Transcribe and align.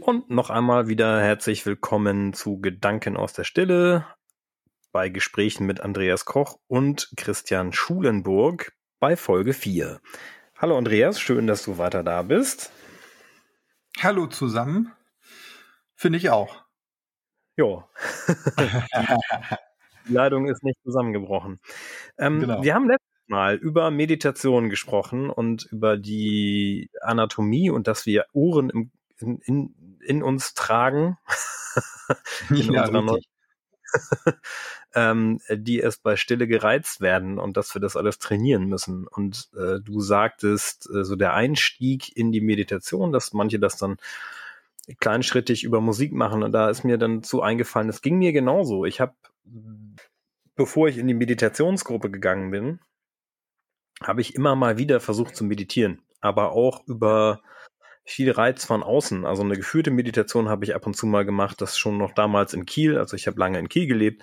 Und 0.00 0.28
noch 0.28 0.50
einmal 0.50 0.88
wieder 0.88 1.20
herzlich 1.22 1.64
willkommen 1.66 2.32
zu 2.32 2.60
Gedanken 2.60 3.16
aus 3.16 3.32
der 3.32 3.44
Stille 3.44 4.04
bei 4.90 5.08
Gesprächen 5.08 5.66
mit 5.66 5.80
Andreas 5.80 6.24
Koch 6.24 6.58
und 6.66 7.12
Christian 7.16 7.72
Schulenburg 7.72 8.72
bei 8.98 9.16
Folge 9.16 9.52
4. 9.52 10.00
Hallo 10.56 10.76
Andreas, 10.76 11.20
schön, 11.20 11.46
dass 11.46 11.64
du 11.64 11.78
weiter 11.78 12.02
da 12.02 12.22
bist. 12.22 12.72
Hallo 14.00 14.26
zusammen. 14.26 14.92
Finde 15.94 16.18
ich 16.18 16.28
auch. 16.28 16.64
Jo. 17.56 17.84
Die 20.08 20.12
Leitung 20.12 20.48
ist 20.48 20.64
nicht 20.64 20.80
zusammengebrochen. 20.82 21.60
Ähm, 22.18 22.40
genau. 22.40 22.62
Wir 22.64 22.74
haben 22.74 22.88
letztes 22.88 23.28
Mal 23.28 23.54
über 23.54 23.92
Meditation 23.92 24.70
gesprochen 24.70 25.30
und 25.30 25.64
über 25.70 25.96
die 25.96 26.90
Anatomie 27.00 27.70
und 27.70 27.86
dass 27.86 28.06
wir 28.06 28.26
Ohren 28.32 28.70
im, 28.70 28.90
in, 29.18 29.38
in, 29.38 29.74
in 30.04 30.22
uns 30.22 30.54
tragen. 30.54 31.18
in 32.50 32.72
ja, 32.72 32.86
unserer 32.86 33.18
ähm, 34.94 35.40
die 35.50 35.78
erst 35.78 36.02
bei 36.02 36.16
Stille 36.16 36.46
gereizt 36.46 37.00
werden 37.00 37.38
und 37.38 37.56
dass 37.56 37.74
wir 37.74 37.80
das 37.80 37.96
alles 37.96 38.18
trainieren 38.18 38.66
müssen. 38.66 39.06
Und 39.06 39.48
äh, 39.56 39.80
du 39.80 40.00
sagtest, 40.00 40.88
äh, 40.90 41.04
so 41.04 41.16
der 41.16 41.34
Einstieg 41.34 42.16
in 42.16 42.32
die 42.32 42.40
Meditation, 42.40 43.12
dass 43.12 43.32
manche 43.32 43.58
das 43.58 43.76
dann 43.76 43.96
kleinschrittig 45.00 45.64
über 45.64 45.80
Musik 45.80 46.12
machen. 46.12 46.42
Und 46.42 46.52
da 46.52 46.68
ist 46.68 46.84
mir 46.84 46.98
dann 46.98 47.22
zu 47.22 47.42
eingefallen, 47.42 47.88
es 47.88 48.02
ging 48.02 48.18
mir 48.18 48.32
genauso. 48.32 48.84
Ich 48.84 49.00
habe, 49.00 49.14
bevor 50.54 50.88
ich 50.88 50.98
in 50.98 51.06
die 51.06 51.14
Meditationsgruppe 51.14 52.10
gegangen 52.10 52.50
bin, 52.50 52.80
habe 54.02 54.20
ich 54.20 54.34
immer 54.34 54.56
mal 54.56 54.76
wieder 54.76 55.00
versucht 55.00 55.36
zu 55.36 55.44
meditieren, 55.44 56.02
aber 56.20 56.52
auch 56.52 56.86
über 56.86 57.42
viel 58.04 58.30
Reiz 58.30 58.64
von 58.64 58.82
außen. 58.82 59.24
Also 59.24 59.42
eine 59.42 59.56
geführte 59.56 59.90
Meditation 59.90 60.48
habe 60.48 60.64
ich 60.64 60.74
ab 60.74 60.86
und 60.86 60.94
zu 60.94 61.06
mal 61.06 61.24
gemacht, 61.24 61.60
das 61.60 61.78
schon 61.78 61.96
noch 61.96 62.12
damals 62.12 62.52
in 62.52 62.66
Kiel. 62.66 62.98
Also 62.98 63.16
ich 63.16 63.26
habe 63.26 63.40
lange 63.40 63.58
in 63.58 63.68
Kiel 63.68 63.86
gelebt 63.86 64.22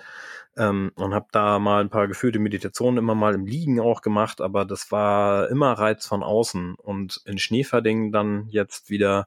ähm, 0.56 0.92
und 0.94 1.14
habe 1.14 1.26
da 1.32 1.58
mal 1.58 1.80
ein 1.80 1.90
paar 1.90 2.06
geführte 2.06 2.38
Meditationen 2.38 2.98
immer 2.98 3.16
mal 3.16 3.34
im 3.34 3.44
Liegen 3.44 3.80
auch 3.80 4.00
gemacht, 4.00 4.40
aber 4.40 4.64
das 4.64 4.92
war 4.92 5.48
immer 5.50 5.72
Reiz 5.72 6.06
von 6.06 6.22
außen. 6.22 6.76
Und 6.76 7.20
in 7.24 7.38
Schneeverding 7.38 8.12
dann 8.12 8.46
jetzt 8.48 8.88
wieder 8.88 9.26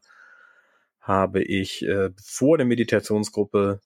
habe 1.01 1.43
ich 1.43 1.85
äh, 1.85 2.09
vor 2.23 2.57
der 2.57 2.65
Meditationsgruppe 2.65 3.81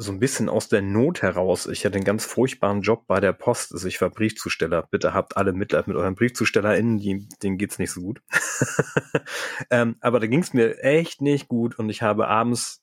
so 0.00 0.12
ein 0.12 0.20
bisschen 0.20 0.48
aus 0.48 0.68
der 0.68 0.80
Not 0.80 1.22
heraus. 1.22 1.66
Ich 1.66 1.84
hatte 1.84 1.96
einen 1.96 2.04
ganz 2.04 2.24
furchtbaren 2.24 2.82
Job 2.82 3.08
bei 3.08 3.18
der 3.18 3.32
Post. 3.32 3.72
Also 3.72 3.88
ich 3.88 4.00
war 4.00 4.10
Briefzusteller. 4.10 4.86
Bitte 4.88 5.12
habt 5.12 5.36
alle 5.36 5.52
Mitleid 5.52 5.88
mit 5.88 5.96
euren 5.96 6.14
BriefzustellerInnen, 6.14 6.98
die, 6.98 7.28
denen 7.42 7.58
geht's 7.58 7.80
nicht 7.80 7.90
so 7.90 8.02
gut. 8.02 8.22
ähm, 9.70 9.96
aber 10.00 10.20
da 10.20 10.28
ging's 10.28 10.54
mir 10.54 10.78
echt 10.84 11.20
nicht 11.20 11.48
gut 11.48 11.80
und 11.80 11.90
ich 11.90 12.00
habe 12.00 12.28
abends 12.28 12.80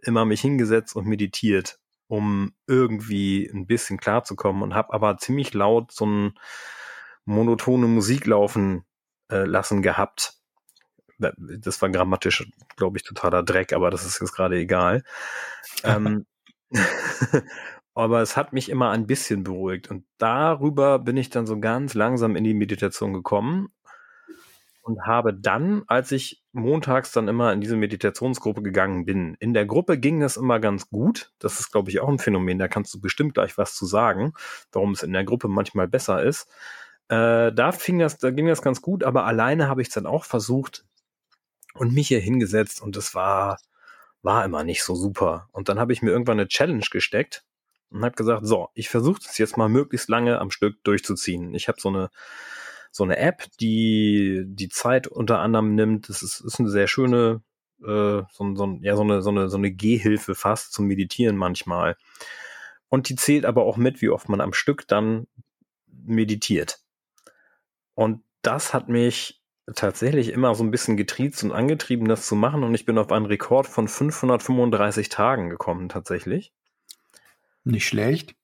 immer 0.00 0.24
mich 0.24 0.40
hingesetzt 0.40 0.96
und 0.96 1.04
meditiert, 1.04 1.80
um 2.06 2.54
irgendwie 2.66 3.46
ein 3.52 3.66
bisschen 3.66 3.98
klarzukommen 3.98 4.62
und 4.62 4.74
habe 4.74 4.94
aber 4.94 5.18
ziemlich 5.18 5.52
laut 5.52 5.92
so 5.92 6.06
ein 6.06 6.38
monotone 7.26 7.88
Musik 7.88 8.24
laufen 8.24 8.86
äh, 9.30 9.44
lassen 9.44 9.82
gehabt 9.82 10.38
das 11.18 11.82
war 11.82 11.90
grammatisch, 11.90 12.48
glaube 12.76 12.96
ich, 12.96 13.02
totaler 13.02 13.42
Dreck, 13.42 13.72
aber 13.72 13.90
das 13.90 14.06
ist 14.06 14.20
jetzt 14.20 14.32
gerade 14.32 14.56
egal. 14.56 15.02
ähm, 15.82 16.26
aber 17.94 18.22
es 18.22 18.36
hat 18.36 18.52
mich 18.52 18.68
immer 18.68 18.90
ein 18.90 19.06
bisschen 19.06 19.44
beruhigt 19.44 19.90
und 19.90 20.04
darüber 20.18 20.98
bin 20.98 21.16
ich 21.16 21.30
dann 21.30 21.46
so 21.46 21.58
ganz 21.58 21.94
langsam 21.94 22.36
in 22.36 22.44
die 22.44 22.54
Meditation 22.54 23.12
gekommen 23.12 23.68
und 24.82 25.06
habe 25.06 25.34
dann, 25.34 25.82
als 25.86 26.12
ich 26.12 26.42
montags 26.52 27.12
dann 27.12 27.28
immer 27.28 27.52
in 27.52 27.60
diese 27.60 27.76
Meditationsgruppe 27.76 28.62
gegangen 28.62 29.04
bin, 29.04 29.36
in 29.38 29.52
der 29.54 29.66
Gruppe 29.66 29.98
ging 29.98 30.20
das 30.20 30.36
immer 30.36 30.60
ganz 30.60 30.88
gut. 30.88 31.32
Das 31.38 31.60
ist, 31.60 31.72
glaube 31.72 31.90
ich, 31.90 32.00
auch 32.00 32.08
ein 32.08 32.18
Phänomen. 32.18 32.58
Da 32.58 32.68
kannst 32.68 32.94
du 32.94 33.00
bestimmt 33.00 33.34
gleich 33.34 33.58
was 33.58 33.74
zu 33.74 33.84
sagen, 33.84 34.32
warum 34.72 34.92
es 34.92 35.02
in 35.02 35.12
der 35.12 35.24
Gruppe 35.24 35.48
manchmal 35.48 35.88
besser 35.88 36.22
ist. 36.22 36.48
Äh, 37.08 37.52
da 37.52 37.72
fing 37.72 37.98
das, 37.98 38.16
da 38.18 38.30
ging 38.30 38.46
das 38.46 38.62
ganz 38.62 38.80
gut, 38.80 39.04
aber 39.04 39.24
alleine 39.26 39.68
habe 39.68 39.82
ich 39.82 39.88
es 39.88 39.94
dann 39.94 40.06
auch 40.06 40.24
versucht, 40.24 40.86
und 41.78 41.92
mich 41.94 42.08
hier 42.08 42.20
hingesetzt 42.20 42.82
und 42.82 42.96
es 42.96 43.14
war, 43.14 43.58
war 44.22 44.44
immer 44.44 44.64
nicht 44.64 44.82
so 44.82 44.94
super. 44.94 45.48
Und 45.52 45.68
dann 45.68 45.78
habe 45.78 45.92
ich 45.92 46.02
mir 46.02 46.10
irgendwann 46.10 46.40
eine 46.40 46.48
Challenge 46.48 46.84
gesteckt 46.90 47.44
und 47.90 48.04
habe 48.04 48.14
gesagt, 48.16 48.46
so, 48.46 48.68
ich 48.74 48.88
versuche 48.88 49.20
es 49.24 49.38
jetzt 49.38 49.56
mal 49.56 49.68
möglichst 49.68 50.08
lange 50.08 50.38
am 50.38 50.50
Stück 50.50 50.82
durchzuziehen. 50.84 51.54
Ich 51.54 51.68
habe 51.68 51.80
so 51.80 51.88
eine 51.88 52.10
so 52.90 53.04
eine 53.04 53.18
App, 53.18 53.44
die 53.60 54.44
die 54.46 54.68
Zeit 54.68 55.06
unter 55.06 55.40
anderem 55.40 55.74
nimmt. 55.74 56.08
Das 56.08 56.22
ist, 56.22 56.40
ist 56.40 56.58
eine 56.58 56.70
sehr 56.70 56.88
schöne, 56.88 57.42
äh, 57.82 58.22
so, 58.32 58.54
so, 58.54 58.78
ja, 58.82 58.96
so 58.96 59.02
eine, 59.02 59.22
so 59.22 59.30
eine, 59.30 59.48
so 59.48 59.56
eine 59.56 59.70
Gehhilfe 59.70 60.34
fast 60.34 60.72
zum 60.72 60.86
Meditieren 60.86 61.36
manchmal. 61.36 61.96
Und 62.88 63.08
die 63.08 63.16
zählt 63.16 63.44
aber 63.44 63.64
auch 63.64 63.76
mit, 63.76 64.00
wie 64.00 64.08
oft 64.08 64.28
man 64.28 64.40
am 64.40 64.52
Stück 64.52 64.88
dann 64.88 65.26
meditiert. 65.86 66.80
Und 67.94 68.22
das 68.42 68.72
hat 68.72 68.88
mich 68.88 69.37
tatsächlich 69.74 70.32
immer 70.32 70.54
so 70.54 70.64
ein 70.64 70.70
bisschen 70.70 70.96
getriezt 70.96 71.44
und 71.44 71.52
angetrieben, 71.52 72.08
das 72.08 72.26
zu 72.26 72.36
machen. 72.36 72.62
Und 72.62 72.74
ich 72.74 72.84
bin 72.84 72.98
auf 72.98 73.12
einen 73.12 73.26
Rekord 73.26 73.66
von 73.66 73.88
535 73.88 75.08
Tagen 75.08 75.50
gekommen, 75.50 75.88
tatsächlich. 75.88 76.52
Nicht 77.64 77.86
schlecht. 77.86 78.34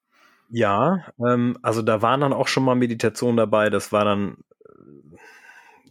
Ja, 0.51 1.07
ähm, 1.19 1.59
also 1.63 1.83
da 1.83 2.03
waren 2.03 2.21
dann 2.21 2.33
auch 2.33 2.49
schon 2.49 2.65
mal 2.65 2.75
Meditationen 2.75 3.37
dabei. 3.37 3.71
Das 3.71 3.93
war 3.93 4.05
dann, 4.05 4.37
äh, 4.65 5.17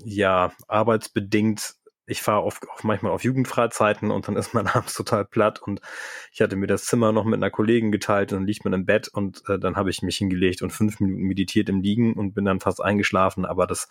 ja, 0.05 0.51
arbeitsbedingt. 0.67 1.75
Ich 2.05 2.21
fahre 2.21 2.41
auf, 2.41 2.59
auf 2.69 2.83
manchmal 2.83 3.13
auf 3.13 3.23
Jugendfreizeiten 3.23 4.11
und 4.11 4.27
dann 4.27 4.35
ist 4.35 4.53
man 4.53 4.67
abends 4.67 4.93
total 4.95 5.25
platt 5.25 5.61
und 5.61 5.81
ich 6.33 6.41
hatte 6.41 6.57
mir 6.57 6.67
das 6.67 6.85
Zimmer 6.85 7.13
noch 7.13 7.23
mit 7.23 7.35
einer 7.35 7.49
Kollegin 7.49 7.91
geteilt 7.91 8.33
und 8.33 8.45
liegt 8.45 8.65
man 8.65 8.73
im 8.73 8.85
Bett 8.85 9.07
und 9.07 9.41
äh, 9.49 9.57
dann 9.57 9.77
habe 9.77 9.89
ich 9.89 10.01
mich 10.01 10.17
hingelegt 10.17 10.61
und 10.61 10.71
fünf 10.71 10.99
Minuten 10.99 11.23
meditiert 11.23 11.69
im 11.69 11.81
Liegen 11.81 12.13
und 12.13 12.33
bin 12.33 12.45
dann 12.45 12.59
fast 12.59 12.81
eingeschlafen. 12.83 13.45
Aber 13.45 13.67
das 13.67 13.87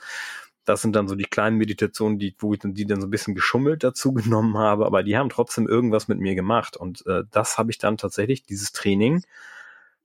das 0.65 0.83
sind 0.83 0.95
dann 0.95 1.09
so 1.09 1.15
die 1.15 1.25
kleinen 1.25 1.59
Meditationen, 1.59 2.19
die, 2.19 2.34
wo 2.39 2.53
ich 2.53 2.61
dann, 2.61 2.75
die 2.75 2.87
dann 2.87 3.00
so 3.00 3.06
ein 3.06 3.11
bisschen 3.11 3.34
geschummelt 3.34 3.84
dazu 3.84 4.12
genommen 4.15 4.56
habe, 4.56 4.87
aber 4.87 5.03
die 5.03 5.17
haben 5.17 5.28
trotzdem 5.28 5.67
irgendwas 5.67 6.09
mit 6.09 6.19
mir 6.19 6.34
gemacht. 6.34 6.77
Und 6.77 7.06
äh, 7.06 7.25
das 7.31 7.59
habe 7.59 7.71
ich 7.71 7.78
dann 7.78 7.97
tatsächlich, 7.97 8.45
dieses 8.45 8.73
Training 8.73 9.23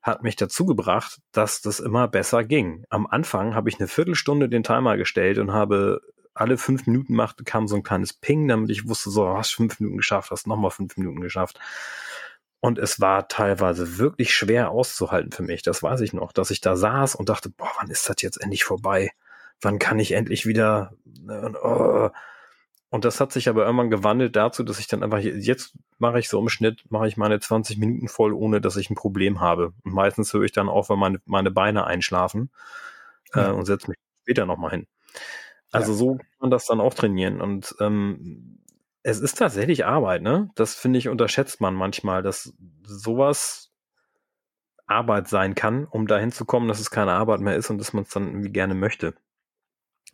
hat 0.02 0.24
mich 0.24 0.36
dazu 0.36 0.66
gebracht, 0.66 1.20
dass 1.32 1.62
das 1.62 1.80
immer 1.80 2.08
besser 2.08 2.44
ging. 2.44 2.86
Am 2.90 3.08
Anfang 3.08 3.56
habe 3.56 3.70
ich 3.70 3.80
eine 3.80 3.88
Viertelstunde 3.88 4.48
den 4.48 4.64
Timer 4.64 4.96
gestellt 4.96 5.38
und 5.38 5.52
habe 5.52 6.02
alle 6.34 6.58
fünf 6.58 6.88
Minuten 6.88 7.14
macht, 7.14 7.46
kam 7.46 7.68
so 7.68 7.76
ein 7.76 7.84
kleines 7.84 8.14
Ping, 8.14 8.48
damit 8.48 8.70
ich 8.70 8.88
wusste, 8.88 9.10
so, 9.10 9.28
hast 9.36 9.56
fünf 9.56 9.80
Minuten 9.80 9.98
geschafft, 9.98 10.32
hast 10.32 10.48
nochmal 10.48 10.72
fünf 10.72 10.96
Minuten 10.98 11.20
geschafft. 11.20 11.60
Und 12.60 12.80
es 12.80 13.00
war 13.00 13.28
teilweise 13.28 13.98
wirklich 13.98 14.34
schwer 14.34 14.72
auszuhalten 14.72 15.32
für 15.32 15.44
mich. 15.44 15.62
Das 15.62 15.84
weiß 15.84 16.02
ich 16.02 16.14
noch, 16.14 16.32
dass 16.32 16.52
ich 16.52 16.62
da 16.62 16.76
saß 16.76 17.16
und 17.16 17.30
dachte, 17.30 17.50
boah, 17.50 17.72
wann 17.80 17.90
ist 17.90 18.10
das 18.10 18.22
jetzt 18.22 18.42
endlich 18.42 18.64
vorbei? 18.64 19.12
Wann 19.62 19.80
kann 19.80 20.00
ich 20.00 20.12
endlich 20.12 20.46
wieder 20.46 20.94
und, 21.28 21.56
oh. 21.58 22.10
und 22.90 23.06
das 23.06 23.20
hat 23.20 23.32
sich 23.32 23.50
aber 23.50 23.66
irgendwann 23.66 23.90
gewandelt 23.90 24.36
dazu, 24.36 24.64
dass 24.64 24.80
ich 24.80 24.88
dann 24.88 25.04
einfach, 25.04 25.20
jetzt 25.20 25.78
mache 25.98 26.20
ich 26.20 26.30
so 26.30 26.40
im 26.40 26.50
Schnitt, 26.50 26.84
mache 26.90 27.08
ich 27.08 27.18
meine 27.18 27.40
20 27.40 27.78
Minuten 27.78 28.08
voll, 28.08 28.34
ohne 28.34 28.62
dass 28.62 28.78
ich 28.78 28.90
ein 28.90 28.96
Problem 28.96 29.42
habe. 29.42 29.74
Und 29.84 29.94
meistens 29.94 30.34
höre 30.34 30.44
ich 30.44 30.52
dann 30.52 30.70
auf, 30.70 30.90
wenn 30.90 31.00
meine, 31.00 31.22
meine 31.26 31.52
Beine 31.52 31.86
einschlafen 31.86 32.52
äh, 33.34 33.40
ja. 33.40 33.52
und 33.52 33.66
setze 33.66 33.90
mich 33.90 33.98
später 34.24 34.46
nochmal 34.46 34.72
hin. 34.72 34.88
Also 35.72 35.92
ja. 35.92 35.98
so 35.98 36.16
kann 36.16 36.28
man 36.40 36.52
das 36.52 36.66
dann 36.66 36.80
auch 36.80 36.94
trainieren. 36.94 37.42
Und 37.42 37.76
ähm, 37.80 38.60
es 39.04 39.20
ist 39.20 39.38
tatsächlich 39.38 39.86
Arbeit, 39.86 40.22
ne? 40.22 40.50
Das 40.56 40.76
finde 40.76 41.00
ich, 41.00 41.10
unterschätzt 41.10 41.62
man 41.62 41.74
manchmal, 41.74 42.24
dass 42.24 42.54
sowas 42.84 43.72
Arbeit 44.86 45.28
sein 45.28 45.56
kann, 45.56 45.86
um 45.86 46.08
dahin 46.08 46.32
zu 46.32 46.46
kommen, 46.46 46.68
dass 46.68 46.80
es 46.80 46.92
keine 46.92 47.14
Arbeit 47.14 47.42
mehr 47.42 47.56
ist 47.56 47.70
und 47.70 47.78
dass 47.78 47.94
man 47.94 48.04
es 48.04 48.10
dann 48.10 48.28
irgendwie 48.28 48.52
gerne 48.52 48.74
möchte. 48.74 49.16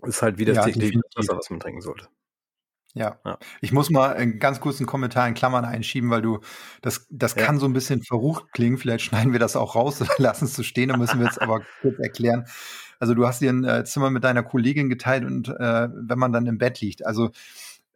Ist 0.01 0.21
halt 0.21 0.37
wie 0.37 0.45
das 0.45 0.57
ja, 0.57 0.63
tägliche 0.65 0.99
Wasser, 1.15 1.37
was 1.37 1.49
man 1.49 1.59
trinken 1.59 1.81
sollte. 1.81 2.07
Ja. 2.95 3.19
ja. 3.25 3.39
Ich 3.61 3.71
muss 3.71 3.89
mal 3.89 4.13
einen 4.13 4.39
ganz 4.39 4.59
kurzen 4.59 4.85
Kommentar 4.85 5.27
in 5.27 5.33
Klammern 5.33 5.65
einschieben, 5.65 6.09
weil 6.09 6.21
du, 6.21 6.39
das, 6.81 7.07
das 7.09 7.35
ja. 7.35 7.43
kann 7.43 7.59
so 7.59 7.65
ein 7.65 7.73
bisschen 7.73 8.03
verrucht 8.03 8.51
klingen. 8.53 8.77
Vielleicht 8.77 9.05
schneiden 9.05 9.31
wir 9.31 9.39
das 9.39 9.55
auch 9.55 9.75
raus 9.75 10.01
oder 10.01 10.11
lassen 10.17 10.45
es 10.45 10.55
so 10.55 10.63
stehen, 10.63 10.89
dann 10.89 10.99
müssen 10.99 11.19
wir 11.19 11.27
es 11.27 11.37
aber 11.37 11.61
kurz 11.81 11.97
erklären. 11.99 12.45
Also 12.99 13.15
du 13.15 13.27
hast 13.27 13.41
dir 13.41 13.51
ein 13.51 13.63
äh, 13.65 13.83
Zimmer 13.83 14.09
mit 14.11 14.23
deiner 14.23 14.43
Kollegin 14.43 14.89
geteilt 14.89 15.25
und 15.25 15.49
äh, 15.49 15.89
wenn 15.91 16.19
man 16.19 16.31
dann 16.31 16.45
im 16.45 16.57
Bett 16.57 16.79
liegt, 16.79 17.05
also 17.05 17.31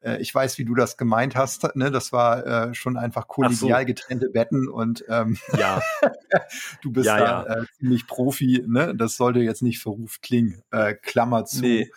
äh, 0.01 0.21
ich 0.21 0.33
weiß, 0.33 0.57
wie 0.57 0.65
du 0.65 0.75
das 0.75 0.97
gemeint 0.97 1.35
hast. 1.35 1.75
Ne? 1.75 1.91
Das 1.91 2.11
war 2.11 2.45
äh, 2.45 2.73
schon 2.73 2.97
einfach 2.97 3.27
kollegial 3.27 3.81
so. 3.81 3.85
getrennte 3.85 4.29
Betten 4.29 4.67
und 4.67 5.03
ähm, 5.09 5.38
ja. 5.57 5.81
du 6.81 6.91
bist 6.91 7.07
ja, 7.07 7.17
da 7.17 7.25
ja. 7.25 7.55
Äh, 7.61 7.65
ziemlich 7.79 8.07
Profi. 8.07 8.63
Ne? 8.67 8.94
Das 8.95 9.17
sollte 9.17 9.39
jetzt 9.39 9.61
nicht 9.61 9.79
verruft 9.79 10.21
klingen. 10.21 10.61
Äh, 10.71 10.94
Klammer 10.95 11.45
zu. 11.45 11.61
Nee. 11.61 11.91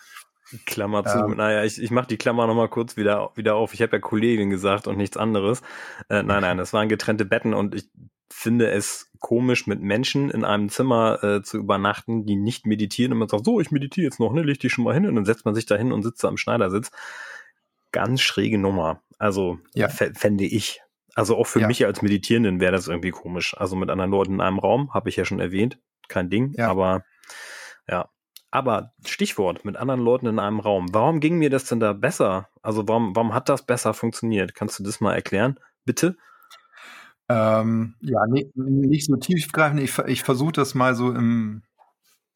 Klammer 0.65 1.05
zu. 1.05 1.17
Ähm, 1.17 1.37
naja, 1.37 1.63
ich, 1.63 1.81
ich 1.81 1.91
mache 1.91 2.07
die 2.07 2.17
Klammer 2.17 2.45
nochmal 2.45 2.67
kurz 2.67 2.97
wieder, 2.97 3.31
wieder 3.35 3.55
auf. 3.55 3.73
Ich 3.73 3.81
habe 3.81 3.93
ja 3.93 3.99
Kollegin 3.99 4.49
gesagt 4.49 4.87
und 4.87 4.97
nichts 4.97 5.15
anderes. 5.15 5.61
Äh, 6.09 6.23
nein, 6.23 6.41
nein, 6.41 6.57
das 6.57 6.73
waren 6.73 6.89
getrennte 6.89 7.23
Betten 7.23 7.53
und 7.53 7.73
ich 7.73 7.89
finde 8.29 8.69
es 8.69 9.11
komisch, 9.19 9.67
mit 9.67 9.81
Menschen 9.81 10.29
in 10.29 10.43
einem 10.43 10.69
Zimmer 10.69 11.23
äh, 11.23 11.41
zu 11.43 11.57
übernachten, 11.57 12.25
die 12.25 12.35
nicht 12.35 12.65
meditieren 12.65 13.13
und 13.13 13.19
man 13.19 13.27
sagt, 13.27 13.45
so, 13.45 13.59
ich 13.59 13.71
meditiere 13.71 14.05
jetzt 14.05 14.19
noch, 14.19 14.33
ne, 14.33 14.41
leg 14.41 14.59
dich 14.59 14.73
schon 14.73 14.83
mal 14.83 14.93
hin 14.93 15.05
und 15.05 15.15
dann 15.15 15.25
setzt 15.25 15.45
man 15.45 15.53
sich 15.53 15.65
da 15.65 15.75
hin 15.75 15.91
und 15.91 16.01
sitzt 16.03 16.23
da 16.23 16.27
am 16.27 16.37
Schneidersitz 16.37 16.91
ganz 17.91 18.21
schräge 18.21 18.57
Nummer. 18.57 19.01
Also 19.17 19.59
ja. 19.73 19.87
fände 19.89 20.45
ich. 20.45 20.81
Also 21.13 21.37
auch 21.37 21.47
für 21.47 21.59
ja. 21.59 21.67
mich 21.67 21.85
als 21.85 22.01
Meditierenden 22.01 22.59
wäre 22.59 22.71
das 22.71 22.87
irgendwie 22.87 23.11
komisch. 23.11 23.55
Also 23.57 23.75
mit 23.75 23.89
anderen 23.89 24.11
Leuten 24.11 24.35
in 24.35 24.41
einem 24.41 24.59
Raum, 24.59 24.93
habe 24.93 25.09
ich 25.09 25.17
ja 25.17 25.25
schon 25.25 25.39
erwähnt, 25.39 25.77
kein 26.07 26.29
Ding. 26.29 26.53
Ja. 26.57 26.69
Aber 26.69 27.03
ja. 27.87 28.09
Aber 28.53 28.91
Stichwort, 29.05 29.63
mit 29.63 29.77
anderen 29.77 30.01
Leuten 30.01 30.25
in 30.25 30.37
einem 30.37 30.59
Raum. 30.59 30.93
Warum 30.93 31.21
ging 31.21 31.37
mir 31.37 31.49
das 31.49 31.65
denn 31.65 31.79
da 31.79 31.93
besser? 31.93 32.49
Also 32.61 32.85
warum, 32.87 33.15
warum 33.15 33.33
hat 33.33 33.47
das 33.47 33.65
besser 33.65 33.93
funktioniert? 33.93 34.55
Kannst 34.55 34.77
du 34.77 34.83
das 34.83 34.99
mal 34.99 35.13
erklären, 35.13 35.57
bitte? 35.85 36.17
Ähm, 37.29 37.95
ja, 38.01 38.27
nicht, 38.27 38.55
nicht 38.55 39.05
so 39.05 39.15
tiefgreifend. 39.15 39.79
Ich, 39.79 39.97
ich 39.99 40.23
versuche 40.23 40.51
das 40.51 40.75
mal 40.75 40.95
so 40.95 41.13
im, 41.13 41.63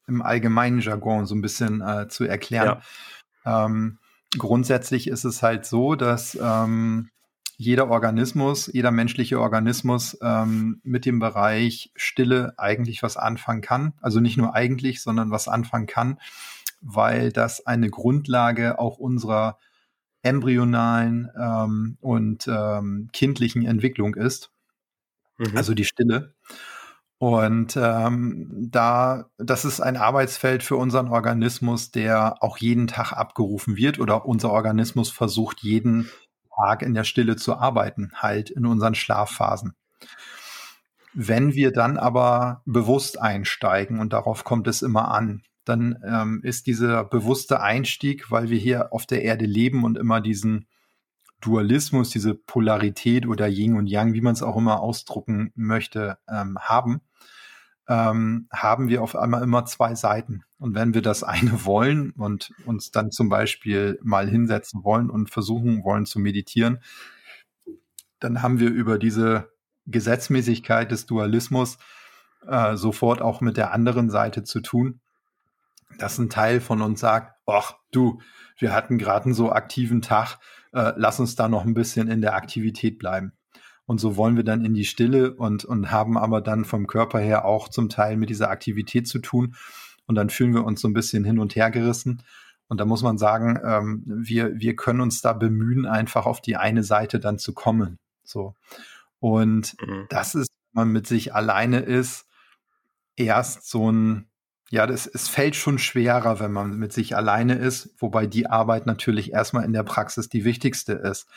im 0.06 0.22
allgemeinen 0.22 0.80
Jargon 0.80 1.26
so 1.26 1.34
ein 1.34 1.42
bisschen 1.42 1.82
äh, 1.82 2.08
zu 2.08 2.24
erklären. 2.24 2.80
Ja. 3.44 3.66
Ähm, 3.66 3.98
grundsätzlich 4.38 5.08
ist 5.08 5.24
es 5.24 5.42
halt 5.42 5.66
so, 5.66 5.94
dass 5.94 6.38
ähm, 6.40 7.10
jeder 7.56 7.88
Organismus, 7.88 8.70
jeder 8.72 8.90
menschliche 8.90 9.40
Organismus 9.40 10.18
ähm, 10.20 10.80
mit 10.82 11.06
dem 11.06 11.18
Bereich 11.18 11.90
Stille 11.96 12.54
eigentlich 12.58 13.02
was 13.02 13.16
anfangen 13.16 13.62
kann. 13.62 13.94
Also 14.00 14.20
nicht 14.20 14.36
nur 14.36 14.54
eigentlich, 14.54 15.02
sondern 15.02 15.30
was 15.30 15.48
anfangen 15.48 15.86
kann, 15.86 16.18
weil 16.82 17.32
das 17.32 17.66
eine 17.66 17.88
Grundlage 17.88 18.78
auch 18.78 18.98
unserer 18.98 19.58
embryonalen 20.22 21.30
ähm, 21.40 21.96
und 22.00 22.46
ähm, 22.48 23.08
kindlichen 23.12 23.64
Entwicklung 23.64 24.14
ist. 24.14 24.50
Mhm. 25.38 25.56
Also 25.56 25.72
die 25.72 25.84
Stille. 25.84 26.34
Und 27.18 27.78
ähm, 27.80 28.68
da, 28.70 29.26
das 29.38 29.64
ist 29.64 29.80
ein 29.80 29.96
Arbeitsfeld 29.96 30.62
für 30.62 30.76
unseren 30.76 31.08
Organismus, 31.08 31.90
der 31.90 32.42
auch 32.42 32.58
jeden 32.58 32.88
Tag 32.88 33.12
abgerufen 33.12 33.76
wird 33.76 33.98
oder 33.98 34.26
unser 34.26 34.50
Organismus 34.50 35.10
versucht 35.10 35.62
jeden 35.62 36.10
Tag 36.54 36.82
in 36.82 36.92
der 36.92 37.04
Stille 37.04 37.36
zu 37.36 37.56
arbeiten, 37.56 38.12
halt 38.14 38.50
in 38.50 38.66
unseren 38.66 38.94
Schlafphasen. 38.94 39.74
Wenn 41.14 41.54
wir 41.54 41.72
dann 41.72 41.96
aber 41.96 42.60
bewusst 42.66 43.18
einsteigen 43.18 44.00
und 44.00 44.12
darauf 44.12 44.44
kommt 44.44 44.66
es 44.68 44.82
immer 44.82 45.08
an, 45.08 45.42
dann 45.64 45.98
ähm, 46.06 46.40
ist 46.42 46.66
dieser 46.66 47.04
bewusste 47.04 47.60
Einstieg, 47.60 48.30
weil 48.30 48.50
wir 48.50 48.58
hier 48.58 48.92
auf 48.92 49.06
der 49.06 49.22
Erde 49.22 49.46
leben 49.46 49.84
und 49.84 49.96
immer 49.96 50.20
diesen 50.20 50.66
Dualismus, 51.40 52.10
diese 52.10 52.34
Polarität 52.34 53.26
oder 53.26 53.46
Yin 53.48 53.76
und 53.76 53.86
Yang, 53.86 54.14
wie 54.14 54.20
man 54.20 54.32
es 54.32 54.42
auch 54.42 54.56
immer 54.56 54.80
ausdrucken 54.80 55.52
möchte, 55.54 56.18
ähm, 56.28 56.58
haben, 56.60 57.00
ähm, 57.88 58.48
haben 58.52 58.88
wir 58.88 59.02
auf 59.02 59.14
einmal 59.14 59.42
immer 59.42 59.64
zwei 59.64 59.94
Seiten. 59.94 60.44
Und 60.58 60.74
wenn 60.74 60.94
wir 60.94 61.02
das 61.02 61.22
eine 61.22 61.52
wollen 61.64 62.12
und 62.12 62.52
uns 62.64 62.90
dann 62.90 63.10
zum 63.10 63.28
Beispiel 63.28 63.98
mal 64.02 64.28
hinsetzen 64.28 64.84
wollen 64.84 65.10
und 65.10 65.30
versuchen 65.30 65.84
wollen 65.84 66.06
zu 66.06 66.18
meditieren, 66.18 66.80
dann 68.18 68.42
haben 68.42 68.58
wir 68.58 68.70
über 68.70 68.98
diese 68.98 69.50
Gesetzmäßigkeit 69.86 70.90
des 70.90 71.06
Dualismus 71.06 71.78
äh, 72.46 72.76
sofort 72.76 73.20
auch 73.22 73.40
mit 73.40 73.56
der 73.56 73.72
anderen 73.72 74.10
Seite 74.10 74.42
zu 74.42 74.60
tun, 74.60 75.00
dass 75.98 76.18
ein 76.18 76.30
Teil 76.30 76.60
von 76.60 76.82
uns 76.82 77.00
sagt, 77.00 77.34
ach 77.46 77.74
du, 77.92 78.20
wir 78.58 78.72
hatten 78.72 78.98
gerade 78.98 79.26
einen 79.26 79.34
so 79.34 79.52
aktiven 79.52 80.02
Tag, 80.02 80.38
äh, 80.72 80.92
lass 80.96 81.20
uns 81.20 81.36
da 81.36 81.48
noch 81.48 81.64
ein 81.64 81.74
bisschen 81.74 82.08
in 82.08 82.20
der 82.20 82.34
Aktivität 82.34 82.98
bleiben. 82.98 83.32
Und 83.86 83.98
so 83.98 84.16
wollen 84.16 84.36
wir 84.36 84.44
dann 84.44 84.64
in 84.64 84.74
die 84.74 84.84
Stille 84.84 85.32
und, 85.34 85.64
und 85.64 85.92
haben 85.92 86.18
aber 86.18 86.40
dann 86.40 86.64
vom 86.64 86.86
Körper 86.86 87.20
her 87.20 87.44
auch 87.44 87.68
zum 87.68 87.88
Teil 87.88 88.16
mit 88.16 88.30
dieser 88.30 88.50
Aktivität 88.50 89.06
zu 89.06 89.20
tun. 89.20 89.54
Und 90.06 90.16
dann 90.16 90.28
fühlen 90.28 90.54
wir 90.54 90.64
uns 90.64 90.80
so 90.80 90.88
ein 90.88 90.92
bisschen 90.92 91.24
hin 91.24 91.38
und 91.38 91.54
her 91.54 91.70
gerissen. 91.70 92.22
Und 92.68 92.80
da 92.80 92.84
muss 92.84 93.02
man 93.02 93.16
sagen, 93.16 93.60
ähm, 93.64 94.02
wir, 94.06 94.58
wir 94.58 94.74
können 94.74 95.00
uns 95.00 95.20
da 95.20 95.32
bemühen, 95.32 95.86
einfach 95.86 96.26
auf 96.26 96.40
die 96.40 96.56
eine 96.56 96.82
Seite 96.82 97.20
dann 97.20 97.38
zu 97.38 97.54
kommen. 97.54 97.98
So. 98.24 98.54
Und 99.20 99.76
mhm. 99.80 100.06
das 100.08 100.34
ist, 100.34 100.50
wenn 100.72 100.84
man 100.84 100.92
mit 100.92 101.06
sich 101.06 101.32
alleine 101.32 101.78
ist, 101.78 102.26
erst 103.14 103.68
so 103.68 103.90
ein, 103.90 104.26
ja, 104.70 104.86
das, 104.86 105.06
es 105.06 105.28
fällt 105.28 105.54
schon 105.54 105.78
schwerer, 105.78 106.40
wenn 106.40 106.52
man 106.52 106.76
mit 106.76 106.92
sich 106.92 107.16
alleine 107.16 107.54
ist, 107.54 107.94
wobei 107.98 108.26
die 108.26 108.48
Arbeit 108.48 108.86
natürlich 108.86 109.32
erstmal 109.32 109.64
in 109.64 109.72
der 109.72 109.84
Praxis 109.84 110.28
die 110.28 110.44
wichtigste 110.44 110.92
ist. 110.94 111.28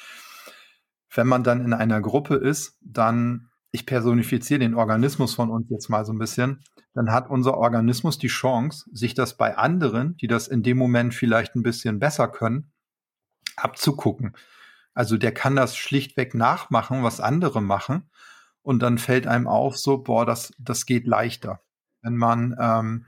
Wenn 1.14 1.28
man 1.28 1.44
dann 1.44 1.64
in 1.64 1.74
einer 1.74 2.02
Gruppe 2.02 2.36
ist, 2.36 2.78
dann, 2.82 3.50
ich 3.72 3.86
personifiziere 3.86 4.60
den 4.60 4.74
Organismus 4.74 5.36
von 5.36 5.52
uns 5.52 5.70
jetzt 5.70 5.90
mal 5.90 6.06
so 6.06 6.14
ein 6.14 6.18
bisschen, 6.18 6.64
dann 6.96 7.12
hat 7.12 7.30
unser 7.30 7.58
Organismus 7.58 8.18
die 8.18 8.28
Chance, 8.28 8.90
sich 8.92 9.14
das 9.14 9.38
bei 9.38 9.58
anderen, 9.58 10.18
die 10.18 10.28
das 10.28 10.48
in 10.48 10.64
dem 10.64 10.78
Moment 10.78 11.14
vielleicht 11.14 11.56
ein 11.56 11.64
bisschen 11.64 12.00
besser 12.00 12.28
können, 12.28 12.72
abzugucken. 13.56 14.36
Also 14.96 15.18
der 15.18 15.34
kann 15.34 15.56
das 15.56 15.78
schlichtweg 15.78 16.34
nachmachen, 16.34 17.04
was 17.04 17.20
andere 17.20 17.62
machen. 17.62 18.10
Und 18.64 18.82
dann 18.82 18.98
fällt 18.98 19.28
einem 19.28 19.48
auf, 19.48 19.78
so, 19.78 20.00
boah, 20.00 20.26
das, 20.26 20.52
das 20.58 20.86
geht 20.86 21.08
leichter. 21.08 21.62
Wenn 22.02 22.16
man 22.16 22.56
ähm, 22.60 23.06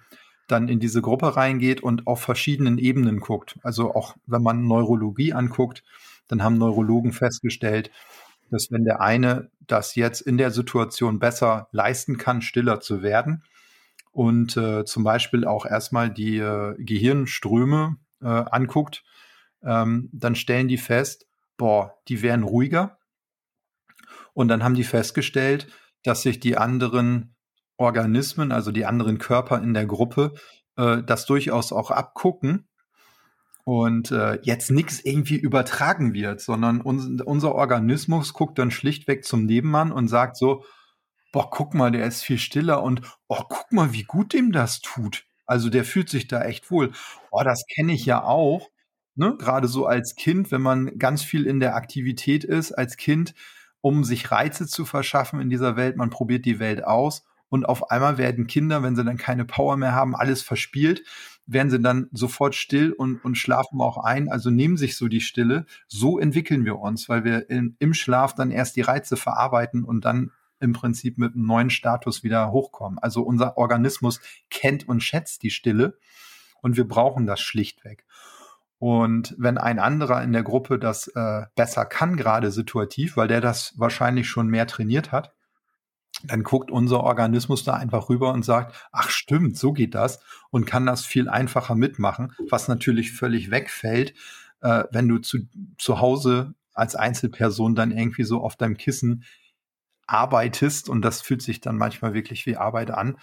dann 0.47 0.67
in 0.67 0.79
diese 0.79 1.01
Gruppe 1.01 1.35
reingeht 1.35 1.81
und 1.81 2.07
auf 2.07 2.21
verschiedenen 2.21 2.77
Ebenen 2.77 3.19
guckt. 3.19 3.57
Also 3.63 3.95
auch 3.95 4.15
wenn 4.25 4.43
man 4.43 4.67
Neurologie 4.67 5.33
anguckt, 5.33 5.83
dann 6.27 6.43
haben 6.43 6.57
Neurologen 6.57 7.13
festgestellt, 7.13 7.91
dass 8.49 8.69
wenn 8.69 8.83
der 8.83 9.01
eine 9.01 9.49
das 9.61 9.95
jetzt 9.95 10.21
in 10.21 10.37
der 10.37 10.51
Situation 10.51 11.19
besser 11.19 11.69
leisten 11.71 12.17
kann, 12.17 12.41
stiller 12.41 12.81
zu 12.81 13.01
werden 13.01 13.43
und 14.11 14.57
äh, 14.57 14.83
zum 14.83 15.03
Beispiel 15.03 15.45
auch 15.45 15.65
erstmal 15.65 16.09
die 16.09 16.37
äh, 16.37 16.75
Gehirnströme 16.77 17.97
äh, 18.21 18.25
anguckt, 18.27 19.03
ähm, 19.63 20.09
dann 20.11 20.35
stellen 20.35 20.67
die 20.67 20.77
fest, 20.77 21.27
boah, 21.57 21.97
die 22.07 22.21
wären 22.21 22.43
ruhiger. 22.43 22.97
Und 24.33 24.47
dann 24.47 24.63
haben 24.63 24.75
die 24.75 24.83
festgestellt, 24.83 25.67
dass 26.03 26.23
sich 26.23 26.39
die 26.39 26.57
anderen 26.57 27.35
Organismen, 27.81 28.51
also 28.51 28.71
die 28.71 28.85
anderen 28.85 29.17
Körper 29.17 29.61
in 29.61 29.73
der 29.73 29.87
Gruppe, 29.87 30.33
äh, 30.77 31.03
das 31.03 31.25
durchaus 31.25 31.73
auch 31.73 31.91
abgucken 31.91 32.67
und 33.65 34.11
äh, 34.11 34.39
jetzt 34.43 34.71
nichts 34.71 34.99
irgendwie 35.03 35.37
übertragen 35.37 36.13
wird, 36.13 36.41
sondern 36.41 36.79
uns, 36.79 37.21
unser 37.21 37.55
Organismus 37.55 38.33
guckt 38.33 38.59
dann 38.59 38.71
schlichtweg 38.71 39.25
zum 39.25 39.45
Nebenmann 39.45 39.91
und 39.91 40.07
sagt 40.07 40.37
so, 40.37 40.63
boah, 41.31 41.49
guck 41.49 41.73
mal, 41.73 41.91
der 41.91 42.05
ist 42.05 42.23
viel 42.23 42.37
stiller 42.37 42.83
und 42.83 43.01
oh, 43.27 43.41
guck 43.49 43.71
mal, 43.71 43.93
wie 43.93 44.03
gut 44.03 44.33
dem 44.33 44.51
das 44.51 44.81
tut. 44.81 45.25
Also 45.45 45.69
der 45.69 45.83
fühlt 45.83 46.09
sich 46.09 46.27
da 46.27 46.43
echt 46.43 46.69
wohl. 46.71 46.91
Oh, 47.31 47.41
das 47.43 47.63
kenne 47.75 47.93
ich 47.93 48.05
ja 48.05 48.23
auch. 48.23 48.69
Ne? 49.15 49.35
Gerade 49.37 49.67
so 49.67 49.85
als 49.85 50.15
Kind, 50.15 50.51
wenn 50.51 50.61
man 50.61 50.97
ganz 50.99 51.23
viel 51.23 51.45
in 51.45 51.59
der 51.59 51.75
Aktivität 51.75 52.43
ist, 52.43 52.71
als 52.71 52.95
Kind, 52.95 53.33
um 53.81 54.03
sich 54.03 54.31
Reize 54.31 54.67
zu 54.67 54.85
verschaffen 54.85 55.41
in 55.41 55.49
dieser 55.49 55.75
Welt, 55.75 55.97
man 55.97 56.09
probiert 56.09 56.45
die 56.45 56.59
Welt 56.59 56.83
aus 56.83 57.23
und 57.51 57.65
auf 57.65 57.91
einmal 57.91 58.17
werden 58.17 58.47
Kinder, 58.47 58.81
wenn 58.81 58.95
sie 58.95 59.03
dann 59.03 59.17
keine 59.17 59.43
Power 59.43 59.75
mehr 59.75 59.91
haben, 59.91 60.15
alles 60.15 60.41
verspielt, 60.41 61.03
werden 61.45 61.69
sie 61.69 61.81
dann 61.81 62.07
sofort 62.13 62.55
still 62.55 62.93
und, 62.93 63.17
und 63.25 63.37
schlafen 63.37 63.81
auch 63.81 63.97
ein, 63.97 64.29
also 64.29 64.49
nehmen 64.49 64.77
sich 64.77 64.95
so 64.95 65.09
die 65.09 65.19
Stille. 65.19 65.65
So 65.89 66.17
entwickeln 66.17 66.63
wir 66.63 66.79
uns, 66.79 67.09
weil 67.09 67.25
wir 67.25 67.49
in, 67.49 67.75
im 67.79 67.93
Schlaf 67.93 68.33
dann 68.35 68.51
erst 68.51 68.77
die 68.77 68.81
Reize 68.81 69.17
verarbeiten 69.17 69.83
und 69.83 70.05
dann 70.05 70.31
im 70.61 70.71
Prinzip 70.71 71.17
mit 71.17 71.33
einem 71.33 71.45
neuen 71.45 71.69
Status 71.69 72.23
wieder 72.23 72.53
hochkommen. 72.53 72.99
Also 72.99 73.21
unser 73.21 73.57
Organismus 73.57 74.21
kennt 74.49 74.87
und 74.87 75.03
schätzt 75.03 75.43
die 75.43 75.49
Stille 75.49 75.97
und 76.61 76.77
wir 76.77 76.87
brauchen 76.87 77.27
das 77.27 77.41
schlichtweg. 77.41 78.05
Und 78.79 79.35
wenn 79.37 79.57
ein 79.57 79.77
anderer 79.77 80.23
in 80.23 80.31
der 80.31 80.43
Gruppe 80.43 80.79
das 80.79 81.09
äh, 81.09 81.41
besser 81.55 81.83
kann, 81.83 82.15
gerade 82.15 82.49
situativ, 82.49 83.17
weil 83.17 83.27
der 83.27 83.41
das 83.41 83.73
wahrscheinlich 83.75 84.29
schon 84.29 84.47
mehr 84.47 84.67
trainiert 84.67 85.11
hat, 85.11 85.33
dann 86.23 86.43
guckt 86.43 86.71
unser 86.71 87.01
Organismus 87.01 87.63
da 87.63 87.73
einfach 87.73 88.09
rüber 88.09 88.33
und 88.33 88.43
sagt, 88.43 88.75
ach 88.91 89.09
stimmt, 89.09 89.57
so 89.57 89.73
geht 89.73 89.95
das 89.95 90.19
und 90.49 90.65
kann 90.65 90.85
das 90.85 91.05
viel 91.05 91.29
einfacher 91.29 91.75
mitmachen, 91.75 92.33
was 92.49 92.67
natürlich 92.67 93.13
völlig 93.13 93.51
wegfällt, 93.51 94.13
äh, 94.61 94.83
wenn 94.91 95.07
du 95.07 95.19
zu, 95.19 95.39
zu 95.77 95.99
Hause 95.99 96.53
als 96.73 96.95
Einzelperson 96.95 97.75
dann 97.75 97.91
irgendwie 97.91 98.23
so 98.23 98.41
auf 98.41 98.55
deinem 98.55 98.77
Kissen 98.77 99.23
arbeitest 100.07 100.89
und 100.89 101.03
das 101.03 101.21
fühlt 101.21 101.41
sich 101.41 101.61
dann 101.61 101.77
manchmal 101.77 102.13
wirklich 102.13 102.45
wie 102.45 102.57
Arbeit 102.57 102.91
an. 102.91 103.17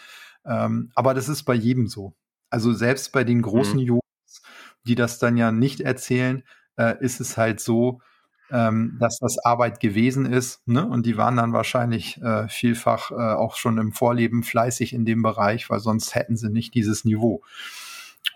Ähm, 0.45 0.91
aber 0.95 1.15
das 1.15 1.29
ist 1.29 1.45
bei 1.45 1.55
jedem 1.55 1.87
so. 1.87 2.15
Also 2.51 2.73
selbst 2.73 3.13
bei 3.13 3.25
den 3.25 3.43
großen 3.43 3.79
mhm. 3.79 3.87
Jungs, 3.87 4.43
die 4.85 4.95
das 4.95 5.19
dann 5.19 5.37
ja 5.37 5.53
nicht 5.53 5.81
erzählen, 5.81 6.43
äh, 6.77 6.97
ist 7.01 7.21
es 7.21 7.37
halt 7.37 7.61
so, 7.61 8.01
ähm, 8.51 8.97
dass 9.01 9.19
das 9.19 9.39
Arbeit 9.39 9.81
gewesen 9.81 10.27
ist. 10.27 10.67
Ne? 10.67 10.87
Und 10.87 11.07
die 11.07 11.17
waren 11.17 11.37
dann 11.37 11.53
wahrscheinlich 11.53 12.21
äh, 12.23 12.49
vielfach 12.49 13.11
äh, 13.11 13.15
auch 13.15 13.57
schon 13.57 13.79
im 13.79 13.93
Vorleben 13.93 14.43
fleißig 14.43 14.93
in 14.93 15.05
dem 15.05 15.23
Bereich, 15.23 15.69
weil 15.71 15.81
sonst 15.81 16.15
hätten 16.15 16.37
sie 16.37 16.51
nicht 16.51 16.75
dieses 16.75 17.05
Niveau. 17.05 17.43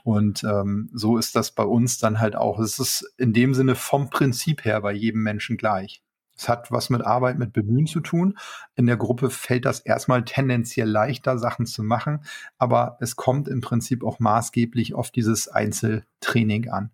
Und 0.05 0.43
ähm, 0.45 0.91
so 0.93 1.17
ist 1.17 1.37
das 1.37 1.53
bei 1.53 1.65
uns 1.65 1.99
dann 1.99 2.21
halt 2.21 2.37
auch. 2.37 2.59
Es 2.59 2.79
ist 2.79 3.13
in 3.19 3.33
dem 3.33 3.55
Sinne 3.55 3.75
vom 3.75 4.11
Prinzip 4.11 4.65
her 4.65 4.81
bei 4.81 4.93
jedem 4.93 5.23
Menschen 5.23 5.57
gleich. 5.57 6.03
Es 6.37 6.49
hat 6.49 6.73
was 6.73 6.91
mit 6.91 7.03
Arbeit, 7.03 7.39
mit 7.39 7.53
Bemühen 7.53 7.87
zu 7.87 8.01
tun. 8.01 8.37
In 8.75 8.87
der 8.87 8.97
Gruppe 8.97 9.31
fällt 9.31 9.65
das 9.65 9.81
erstmal 9.81 10.25
tendenziell 10.25 10.89
leichter, 10.89 11.39
Sachen 11.39 11.67
zu 11.67 11.83
machen, 11.83 12.25
aber 12.59 12.97
es 13.01 13.17
kommt 13.17 13.49
im 13.49 13.61
Prinzip 13.61 14.03
auch 14.03 14.19
maßgeblich 14.19 14.95
auf 14.95 15.11
dieses 15.11 15.49
Einzeltraining 15.49 16.69
an. 16.69 16.91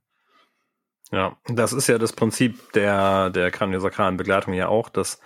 Ja, 1.10 1.36
das 1.46 1.72
ist 1.72 1.86
ja 1.86 1.98
das 1.98 2.12
Prinzip 2.12 2.72
der, 2.72 3.30
der 3.30 3.50
kraniosakralen 3.50 4.16
Begleitung 4.16 4.54
ja 4.54 4.68
auch, 4.68 4.88
dass 4.88 5.20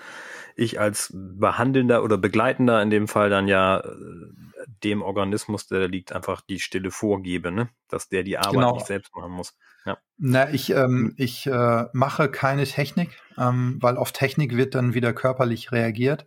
ich 0.54 0.78
als 0.78 1.10
Behandelnder 1.14 2.02
oder 2.04 2.18
Begleitender 2.18 2.82
in 2.82 2.90
dem 2.90 3.08
Fall 3.08 3.30
dann 3.30 3.48
ja 3.48 3.78
äh, 3.78 3.90
dem 4.84 5.02
Organismus, 5.02 5.66
der 5.66 5.80
da 5.80 5.86
liegt, 5.86 6.12
einfach 6.12 6.40
die 6.40 6.60
Stille 6.60 6.90
vorgebe, 6.90 7.50
ne? 7.50 7.68
dass 7.88 8.08
der 8.08 8.22
die 8.22 8.38
Arbeit 8.38 8.52
genau. 8.52 8.74
nicht 8.74 8.86
selbst 8.86 9.14
machen 9.14 9.32
muss. 9.32 9.56
Ja. 9.84 9.98
Na, 10.18 10.50
ich, 10.50 10.70
ähm, 10.70 11.14
ich 11.16 11.46
äh, 11.46 11.84
mache 11.92 12.28
keine 12.28 12.64
Technik, 12.64 13.10
ähm, 13.38 13.78
weil 13.80 13.96
auf 13.96 14.12
Technik 14.12 14.56
wird 14.56 14.74
dann 14.74 14.94
wieder 14.94 15.12
körperlich 15.12 15.72
reagiert, 15.72 16.26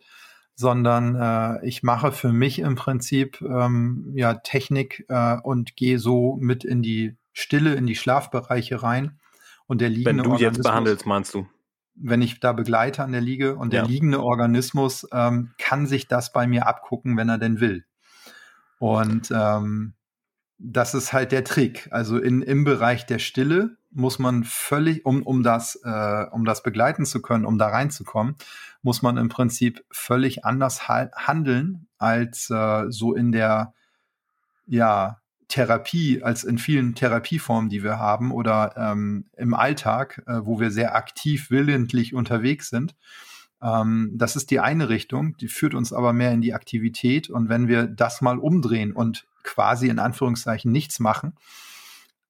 sondern 0.55 1.15
äh, 1.15 1.65
ich 1.65 1.83
mache 1.83 2.11
für 2.11 2.33
mich 2.33 2.59
im 2.59 2.75
Prinzip 2.75 3.41
ähm, 3.41 4.11
ja 4.15 4.33
Technik 4.33 5.05
äh, 5.07 5.37
und 5.41 5.75
gehe 5.75 5.99
so 5.99 6.37
mit 6.39 6.65
in 6.65 6.81
die 6.81 7.15
Stille, 7.31 7.75
in 7.75 7.85
die 7.85 7.95
Schlafbereiche 7.95 8.83
rein. 8.83 9.19
Und 9.67 9.81
der 9.81 9.89
liegende 9.89 10.23
Wenn 10.23 10.31
du 10.31 10.37
jetzt 10.37 10.61
behandelst, 10.61 11.05
meinst 11.05 11.33
du? 11.33 11.47
Wenn 11.95 12.21
ich 12.21 12.39
da 12.39 12.51
begleite 12.51 13.03
an 13.03 13.11
der 13.11 13.21
Liege 13.21 13.55
und 13.55 13.71
der 13.71 13.83
ja. 13.83 13.87
liegende 13.87 14.21
Organismus 14.21 15.07
ähm, 15.11 15.53
kann 15.57 15.87
sich 15.87 16.07
das 16.07 16.33
bei 16.33 16.45
mir 16.45 16.67
abgucken, 16.67 17.17
wenn 17.17 17.29
er 17.29 17.37
denn 17.37 17.59
will. 17.59 17.85
Und 18.79 19.31
ähm, 19.31 19.93
das 20.57 20.93
ist 20.93 21.13
halt 21.13 21.31
der 21.31 21.43
Trick. 21.43 21.87
Also 21.91 22.17
in, 22.17 22.41
im 22.41 22.63
Bereich 22.63 23.05
der 23.05 23.19
Stille 23.19 23.77
muss 23.91 24.19
man 24.19 24.43
völlig, 24.43 25.05
um, 25.05 25.23
um, 25.23 25.41
das, 25.41 25.79
äh, 25.83 26.25
um 26.31 26.45
das 26.45 26.63
begleiten 26.63 27.05
zu 27.05 27.21
können, 27.21 27.45
um 27.45 27.57
da 27.57 27.67
reinzukommen, 27.67 28.35
muss 28.81 29.01
man 29.01 29.17
im 29.17 29.29
Prinzip 29.29 29.83
völlig 29.89 30.43
anders 30.45 30.87
ha 30.87 31.09
handeln 31.15 31.87
als 31.97 32.49
äh, 32.49 32.85
so 32.89 33.15
in 33.15 33.31
der 33.31 33.73
ja, 34.67 35.21
Therapie, 35.47 36.23
als 36.23 36.43
in 36.43 36.57
vielen 36.57 36.95
Therapieformen, 36.95 37.69
die 37.69 37.83
wir 37.83 37.99
haben 37.99 38.31
oder 38.31 38.73
ähm, 38.77 39.25
im 39.37 39.53
Alltag, 39.53 40.23
äh, 40.27 40.39
wo 40.43 40.59
wir 40.59 40.71
sehr 40.71 40.95
aktiv 40.95 41.49
willentlich 41.51 42.13
unterwegs 42.13 42.69
sind. 42.69 42.95
Ähm, 43.61 44.11
das 44.13 44.35
ist 44.35 44.51
die 44.51 44.59
eine 44.59 44.89
Richtung, 44.89 45.37
die 45.37 45.47
führt 45.47 45.73
uns 45.73 45.93
aber 45.93 46.13
mehr 46.13 46.31
in 46.31 46.41
die 46.41 46.53
Aktivität. 46.53 47.29
Und 47.29 47.49
wenn 47.49 47.67
wir 47.67 47.87
das 47.87 48.21
mal 48.21 48.39
umdrehen 48.39 48.91
und 48.91 49.25
quasi 49.43 49.89
in 49.89 49.99
Anführungszeichen 49.99 50.71
nichts 50.71 50.99
machen, 50.99 51.33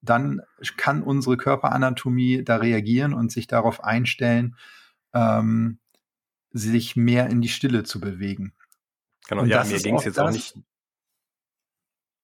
dann 0.02 0.42
kann 0.76 1.02
unsere 1.02 1.36
Körperanatomie 1.36 2.44
da 2.44 2.56
reagieren 2.56 3.12
und 3.12 3.32
sich 3.32 3.46
darauf 3.46 3.82
einstellen, 3.82 4.56
ähm, 5.12 5.78
sich 6.52 6.96
mehr 6.96 7.28
in 7.28 7.40
die 7.40 7.48
Stille 7.48 7.82
zu 7.82 8.00
bewegen. 8.00 8.52
Genau, 9.28 9.42
und 9.42 9.48
ja, 9.48 9.64
mir 9.64 9.80
ging 9.80 9.96
es 9.96 10.04
jetzt 10.04 10.20
auch 10.20 10.30
nicht. 10.30 10.56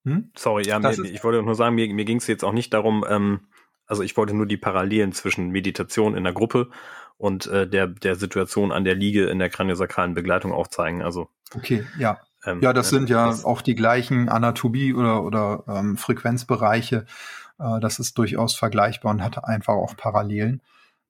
Hm? 0.05 0.31
Sorry, 0.37 0.67
ja, 0.67 0.79
mir, 0.79 0.91
ich 0.91 1.23
wollte 1.23 1.43
nur 1.43 1.55
sagen, 1.55 1.75
mir, 1.75 1.93
mir 1.93 2.05
ging 2.05 2.19
es 2.19 2.27
jetzt 2.27 2.45
auch 2.45 2.53
nicht 2.53 2.75
darum, 2.75 3.05
ähm, 3.09 3.41
also 3.87 4.03
ich 4.03 4.17
wollte 4.17 4.35
nur 4.35 4.47
die 4.47 4.57
Parallelen 4.57 5.13
zwischen 5.13 5.51
Meditation 5.51 6.17
in 6.17 6.25
der 6.25 6.33
Gruppe 6.33 6.71
und 7.19 7.47
äh, 7.47 7.69
der, 7.69 7.87
der 7.87 8.17
Situation 8.17 8.73
an 8.73 8.85
der 8.85 8.95
Liege 8.95 9.27
in 9.27 9.39
der 9.39 9.51
kraniosakralen 9.51 10.15
Begleitung 10.15 10.53
aufzeigen. 10.53 11.03
Also 11.03 11.29
okay, 11.55 11.85
ja. 11.99 12.19
Ähm, 12.45 12.61
ja, 12.61 12.73
das 12.73 12.89
äh, 12.89 12.97
sind 12.97 13.11
ja 13.11 13.27
das 13.27 13.45
auch 13.45 13.63
die 13.63 13.75
gleichen 13.75 14.29
Anatomie 14.29 14.95
oder, 14.95 15.23
oder 15.23 15.65
ähm, 15.69 15.97
Frequenzbereiche. 15.97 17.07
Äh, 17.59 17.81
das 17.81 17.99
ist 17.99 18.19
durchaus 18.19 18.57
vergleichbar 18.57 19.13
und 19.13 19.23
hat 19.23 19.45
einfach 19.45 19.75
auch 19.75 19.97
Parallelen. 19.97 20.63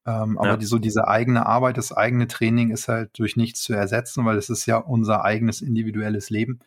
Ähm, 0.04 0.36
aber 0.38 0.50
ja. 0.50 0.56
die, 0.56 0.66
so 0.66 0.78
diese 0.78 1.06
eigene 1.06 1.46
Arbeit, 1.46 1.76
das 1.76 1.92
eigene 1.92 2.26
Training 2.26 2.70
ist 2.70 2.88
halt 2.88 3.18
durch 3.18 3.36
nichts 3.36 3.62
zu 3.62 3.72
ersetzen, 3.72 4.24
weil 4.24 4.36
es 4.36 4.50
ist 4.50 4.66
ja 4.66 4.76
unser 4.76 5.24
eigenes 5.24 5.60
individuelles 5.60 6.30
Leben. 6.30 6.60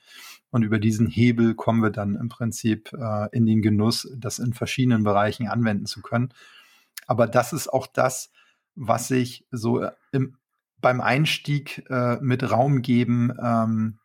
Und 0.52 0.64
über 0.64 0.80
diesen 0.80 1.08
Hebel 1.08 1.54
kommen 1.54 1.84
wir 1.84 1.90
dann 1.90 2.16
im 2.16 2.30
Prinzip 2.30 2.94
äh, 2.94 3.28
in 3.36 3.46
den 3.46 3.62
Genuss, 3.62 4.10
das 4.16 4.40
in 4.40 4.54
verschiedenen 4.54 5.04
Bereichen 5.04 5.48
anwenden 5.48 5.86
zu 5.86 6.02
können. 6.02 6.34
Aber 7.08 7.28
das 7.28 7.52
ist 7.52 7.68
auch 7.68 7.88
das, 7.88 8.32
was 8.76 9.12
ich 9.12 9.46
so 9.52 9.82
äh, 9.82 9.92
im, 10.12 10.38
beim 10.80 11.02
Einstieg 11.02 11.84
äh, 11.90 12.18
mit 12.22 12.50
Raum 12.50 12.82
geben 12.82 13.34
ähm, 13.42 14.00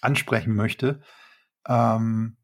ansprechen 0.00 0.54
möchte. 0.54 1.00
Ähm, 1.66 2.35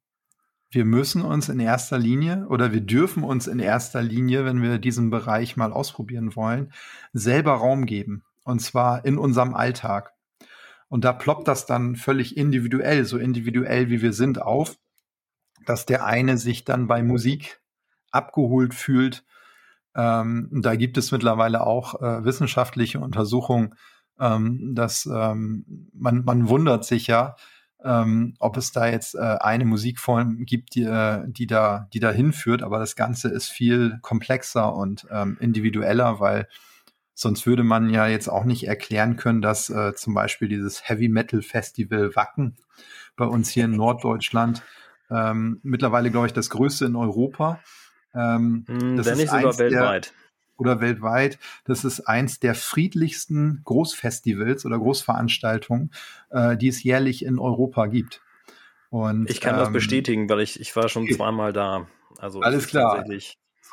wir 0.72 0.84
müssen 0.84 1.22
uns 1.22 1.48
in 1.48 1.60
erster 1.60 1.98
Linie 1.98 2.46
oder 2.48 2.72
wir 2.72 2.80
dürfen 2.80 3.22
uns 3.22 3.46
in 3.46 3.58
erster 3.60 4.02
Linie, 4.02 4.44
wenn 4.44 4.62
wir 4.62 4.78
diesen 4.78 5.10
Bereich 5.10 5.56
mal 5.56 5.72
ausprobieren 5.72 6.34
wollen, 6.34 6.72
selber 7.12 7.52
Raum 7.52 7.86
geben. 7.86 8.24
Und 8.44 8.60
zwar 8.60 9.04
in 9.04 9.18
unserem 9.18 9.54
Alltag. 9.54 10.12
Und 10.88 11.04
da 11.04 11.12
ploppt 11.12 11.46
das 11.46 11.66
dann 11.66 11.96
völlig 11.96 12.36
individuell, 12.36 13.04
so 13.04 13.18
individuell 13.18 13.88
wie 13.88 14.02
wir 14.02 14.12
sind, 14.12 14.42
auf, 14.42 14.76
dass 15.64 15.86
der 15.86 16.04
eine 16.04 16.36
sich 16.38 16.64
dann 16.64 16.88
bei 16.88 17.02
Musik 17.02 17.60
abgeholt 18.10 18.74
fühlt 18.74 19.24
ähm, 19.94 20.48
da 20.50 20.74
gibt 20.76 20.96
es 20.96 21.12
mittlerweile 21.12 21.66
auch 21.66 22.00
äh, 22.00 22.24
wissenschaftliche 22.24 23.00
Untersuchungen, 23.00 23.74
ähm, 24.18 24.74
dass 24.74 25.06
ähm, 25.06 25.90
man, 25.92 26.24
man 26.24 26.48
wundert 26.48 26.84
sich 26.84 27.06
ja, 27.06 27.36
ähm, 27.84 28.34
ob 28.38 28.56
es 28.56 28.72
da 28.72 28.86
jetzt 28.86 29.14
äh, 29.14 29.18
eine 29.18 29.64
Musikform 29.64 30.44
gibt, 30.44 30.74
die, 30.74 30.84
äh, 30.84 31.24
die 31.26 31.46
da, 31.46 31.88
die 31.92 32.00
da 32.00 32.10
hinführt, 32.10 32.62
aber 32.62 32.78
das 32.78 32.96
Ganze 32.96 33.28
ist 33.28 33.48
viel 33.48 33.98
komplexer 34.02 34.74
und 34.74 35.06
ähm, 35.10 35.36
individueller, 35.40 36.20
weil 36.20 36.48
sonst 37.14 37.46
würde 37.46 37.64
man 37.64 37.90
ja 37.90 38.06
jetzt 38.06 38.28
auch 38.28 38.44
nicht 38.44 38.66
erklären 38.66 39.16
können, 39.16 39.42
dass 39.42 39.70
äh, 39.70 39.94
zum 39.94 40.14
Beispiel 40.14 40.48
dieses 40.48 40.88
Heavy 40.88 41.08
Metal 41.08 41.42
Festival 41.42 42.14
Wacken 42.14 42.56
bei 43.16 43.26
uns 43.26 43.50
hier 43.50 43.64
in 43.64 43.72
Norddeutschland 43.76 44.62
ähm, 45.10 45.60
mittlerweile, 45.62 46.10
glaube 46.10 46.26
ich, 46.26 46.32
das 46.32 46.50
größte 46.50 46.86
in 46.86 46.96
Europa 46.96 47.60
ähm, 48.14 48.64
hm, 48.66 48.96
das 48.96 49.06
Wenn 49.06 49.18
nicht 49.18 49.30
sogar 49.30 49.58
weltweit. 49.58 50.12
Der, 50.58 50.60
oder 50.60 50.80
weltweit. 50.80 51.38
Das 51.64 51.84
ist 51.84 52.00
eins 52.00 52.40
der 52.40 52.54
friedlichsten 52.54 53.62
Großfestivals 53.64 54.64
oder 54.66 54.78
Großveranstaltungen, 54.78 55.90
äh, 56.30 56.56
die 56.56 56.68
es 56.68 56.82
jährlich 56.82 57.24
in 57.24 57.38
Europa 57.38 57.86
gibt. 57.86 58.22
Und, 58.90 59.30
ich 59.30 59.40
kann 59.40 59.54
ähm, 59.54 59.60
das 59.60 59.72
bestätigen, 59.72 60.28
weil 60.28 60.40
ich, 60.40 60.60
ich 60.60 60.76
war 60.76 60.88
schon 60.88 61.04
okay. 61.04 61.16
zweimal 61.16 61.52
da. 61.52 61.86
Also 62.18 62.40
alles 62.40 62.66
klar. 62.66 63.04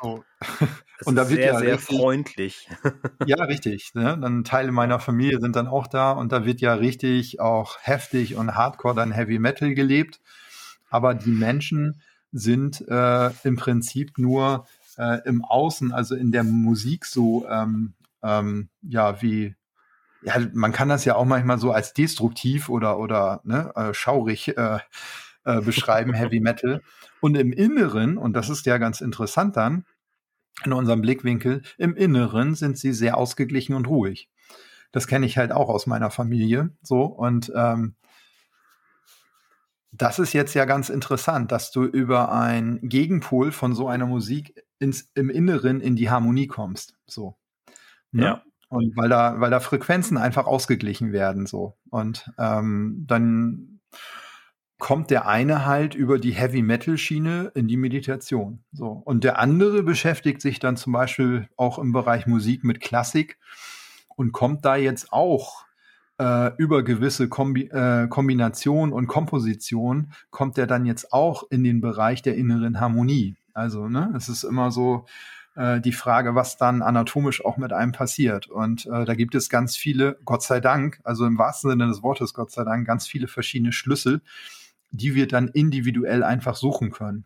So. 0.00 0.24
Und 1.04 1.16
da 1.16 1.28
wird 1.28 1.40
sehr, 1.40 1.52
ja 1.52 1.58
sehr 1.58 1.74
richtig, 1.74 1.96
freundlich. 1.98 2.68
ja, 3.26 3.44
richtig. 3.44 3.94
Ne? 3.94 4.18
Dann 4.20 4.44
Teile 4.44 4.72
meiner 4.72 4.98
Familie 4.98 5.40
sind 5.40 5.56
dann 5.56 5.66
auch 5.66 5.86
da 5.86 6.12
und 6.12 6.30
da 6.30 6.44
wird 6.44 6.60
ja 6.60 6.74
richtig 6.74 7.40
auch 7.40 7.78
heftig 7.80 8.36
und 8.36 8.54
hardcore 8.54 8.94
dann 8.94 9.10
Heavy 9.10 9.38
Metal 9.38 9.72
gelebt. 9.72 10.20
Aber 10.90 11.14
die 11.14 11.30
Menschen 11.30 12.02
sind 12.32 12.86
äh, 12.86 13.30
im 13.44 13.56
Prinzip 13.56 14.18
nur 14.18 14.66
äh, 14.98 15.20
im 15.24 15.44
Außen, 15.44 15.92
also 15.92 16.14
in 16.14 16.32
der 16.32 16.44
Musik 16.44 17.06
so, 17.06 17.46
ähm, 17.48 17.94
ähm, 18.22 18.68
ja, 18.82 19.22
wie, 19.22 19.54
ja, 20.22 20.34
man 20.52 20.72
kann 20.72 20.88
das 20.88 21.04
ja 21.04 21.16
auch 21.16 21.24
manchmal 21.24 21.58
so 21.58 21.72
als 21.72 21.92
destruktiv 21.92 22.68
oder, 22.68 22.98
oder 22.98 23.40
ne, 23.44 23.72
äh, 23.74 23.94
schaurig 23.94 24.56
äh, 24.56 24.78
äh, 25.44 25.60
beschreiben, 25.60 26.12
Heavy 26.14 26.40
Metal. 26.40 26.82
Und 27.20 27.36
im 27.36 27.52
Inneren, 27.52 28.18
und 28.18 28.34
das 28.34 28.50
ist 28.50 28.66
ja 28.66 28.78
ganz 28.78 29.00
interessant 29.00 29.56
dann, 29.56 29.84
in 30.64 30.72
unserem 30.72 31.00
Blickwinkel, 31.00 31.62
im 31.78 31.96
Inneren 31.96 32.54
sind 32.54 32.76
sie 32.76 32.92
sehr 32.92 33.16
ausgeglichen 33.16 33.74
und 33.74 33.88
ruhig. 33.88 34.28
Das 34.92 35.06
kenne 35.06 35.26
ich 35.26 35.38
halt 35.38 35.52
auch 35.52 35.68
aus 35.68 35.86
meiner 35.86 36.10
Familie 36.10 36.70
so. 36.82 37.02
Und 37.02 37.52
ähm, 37.54 37.94
das 39.92 40.18
ist 40.18 40.32
jetzt 40.32 40.54
ja 40.54 40.64
ganz 40.64 40.88
interessant, 40.88 41.52
dass 41.52 41.70
du 41.70 41.84
über 41.84 42.32
einen 42.32 42.88
Gegenpol 42.88 43.52
von 43.52 43.74
so 43.74 43.88
einer 43.88 44.06
Musik 44.06 44.54
ins, 44.80 45.10
im 45.14 45.30
Inneren 45.30 45.80
in 45.80 45.94
die 45.94 46.10
Harmonie 46.10 46.48
kommst. 46.48 46.96
So. 47.06 47.36
Ne? 48.10 48.24
Ja. 48.24 48.44
Und 48.68 48.96
weil 48.96 49.08
da, 49.08 49.40
weil 49.40 49.50
da 49.50 49.60
Frequenzen 49.60 50.16
einfach 50.16 50.46
ausgeglichen 50.46 51.12
werden, 51.12 51.46
so. 51.46 51.76
Und 51.90 52.30
ähm, 52.38 53.04
dann 53.06 53.80
kommt 54.78 55.10
der 55.10 55.28
eine 55.28 55.66
halt 55.66 55.94
über 55.94 56.18
die 56.18 56.32
Heavy 56.32 56.62
Metal 56.62 56.96
Schiene 56.96 57.52
in 57.54 57.68
die 57.68 57.76
Meditation. 57.76 58.64
So. 58.72 58.88
Und 58.88 59.24
der 59.24 59.38
andere 59.38 59.82
beschäftigt 59.82 60.40
sich 60.40 60.58
dann 60.58 60.76
zum 60.76 60.92
Beispiel 60.92 61.48
auch 61.56 61.78
im 61.78 61.92
Bereich 61.92 62.26
Musik 62.26 62.64
mit 62.64 62.80
Klassik 62.80 63.38
und 64.16 64.32
kommt 64.32 64.64
da 64.64 64.76
jetzt 64.76 65.12
auch 65.12 65.66
äh, 66.18 66.54
über 66.56 66.82
gewisse 66.82 67.28
Kombi 67.28 67.64
äh, 67.64 68.08
Kombination 68.08 68.92
und 68.92 69.06
Komposition 69.06 70.12
kommt 70.30 70.58
er 70.58 70.66
dann 70.66 70.86
jetzt 70.86 71.12
auch 71.12 71.44
in 71.50 71.64
den 71.64 71.80
Bereich 71.80 72.22
der 72.22 72.36
inneren 72.36 72.80
Harmonie. 72.80 73.36
Also, 73.54 73.88
ne, 73.88 74.12
es 74.16 74.28
ist 74.28 74.44
immer 74.44 74.70
so 74.70 75.06
äh, 75.56 75.80
die 75.80 75.92
Frage, 75.92 76.34
was 76.34 76.56
dann 76.56 76.82
anatomisch 76.82 77.44
auch 77.44 77.56
mit 77.56 77.72
einem 77.72 77.92
passiert. 77.92 78.48
Und 78.48 78.86
äh, 78.86 79.04
da 79.04 79.14
gibt 79.14 79.34
es 79.34 79.48
ganz 79.48 79.76
viele, 79.76 80.18
Gott 80.24 80.42
sei 80.42 80.60
Dank, 80.60 81.00
also 81.04 81.26
im 81.26 81.38
wahrsten 81.38 81.70
Sinne 81.70 81.88
des 81.88 82.02
Wortes, 82.02 82.34
Gott 82.34 82.50
sei 82.50 82.64
Dank, 82.64 82.86
ganz 82.86 83.06
viele 83.06 83.28
verschiedene 83.28 83.72
Schlüssel, 83.72 84.22
die 84.90 85.14
wir 85.14 85.28
dann 85.28 85.48
individuell 85.48 86.22
einfach 86.22 86.56
suchen 86.56 86.90
können. 86.90 87.24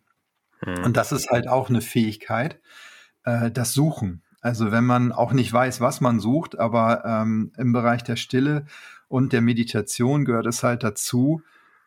Mhm. 0.64 0.85
Und 0.85 0.97
das 0.97 1.12
ist 1.12 1.31
halt 1.31 1.49
auch 1.49 1.69
eine 1.69 1.81
Fähigkeit, 1.81 2.61
äh, 3.25 3.50
das 3.50 3.73
Suchen. 3.73 4.23
Also 4.40 4.71
wenn 4.73 4.85
man 4.85 5.12
auch 5.12 5.33
nicht 5.33 5.52
weiß, 5.52 5.81
was 5.81 6.00
man 6.00 6.21
sucht, 6.21 6.59
aber 6.59 7.04
ähm, 7.07 7.52
im 7.57 7.73
Bereich 7.73 8.04
der 8.04 8.16
Stille 8.16 8.66
und 9.09 9.33
der 9.33 9.40
Meditation 9.40 10.25
gehört 10.25 10.47
es 10.47 10.62
halt 10.62 10.83
dazu, 10.83 11.40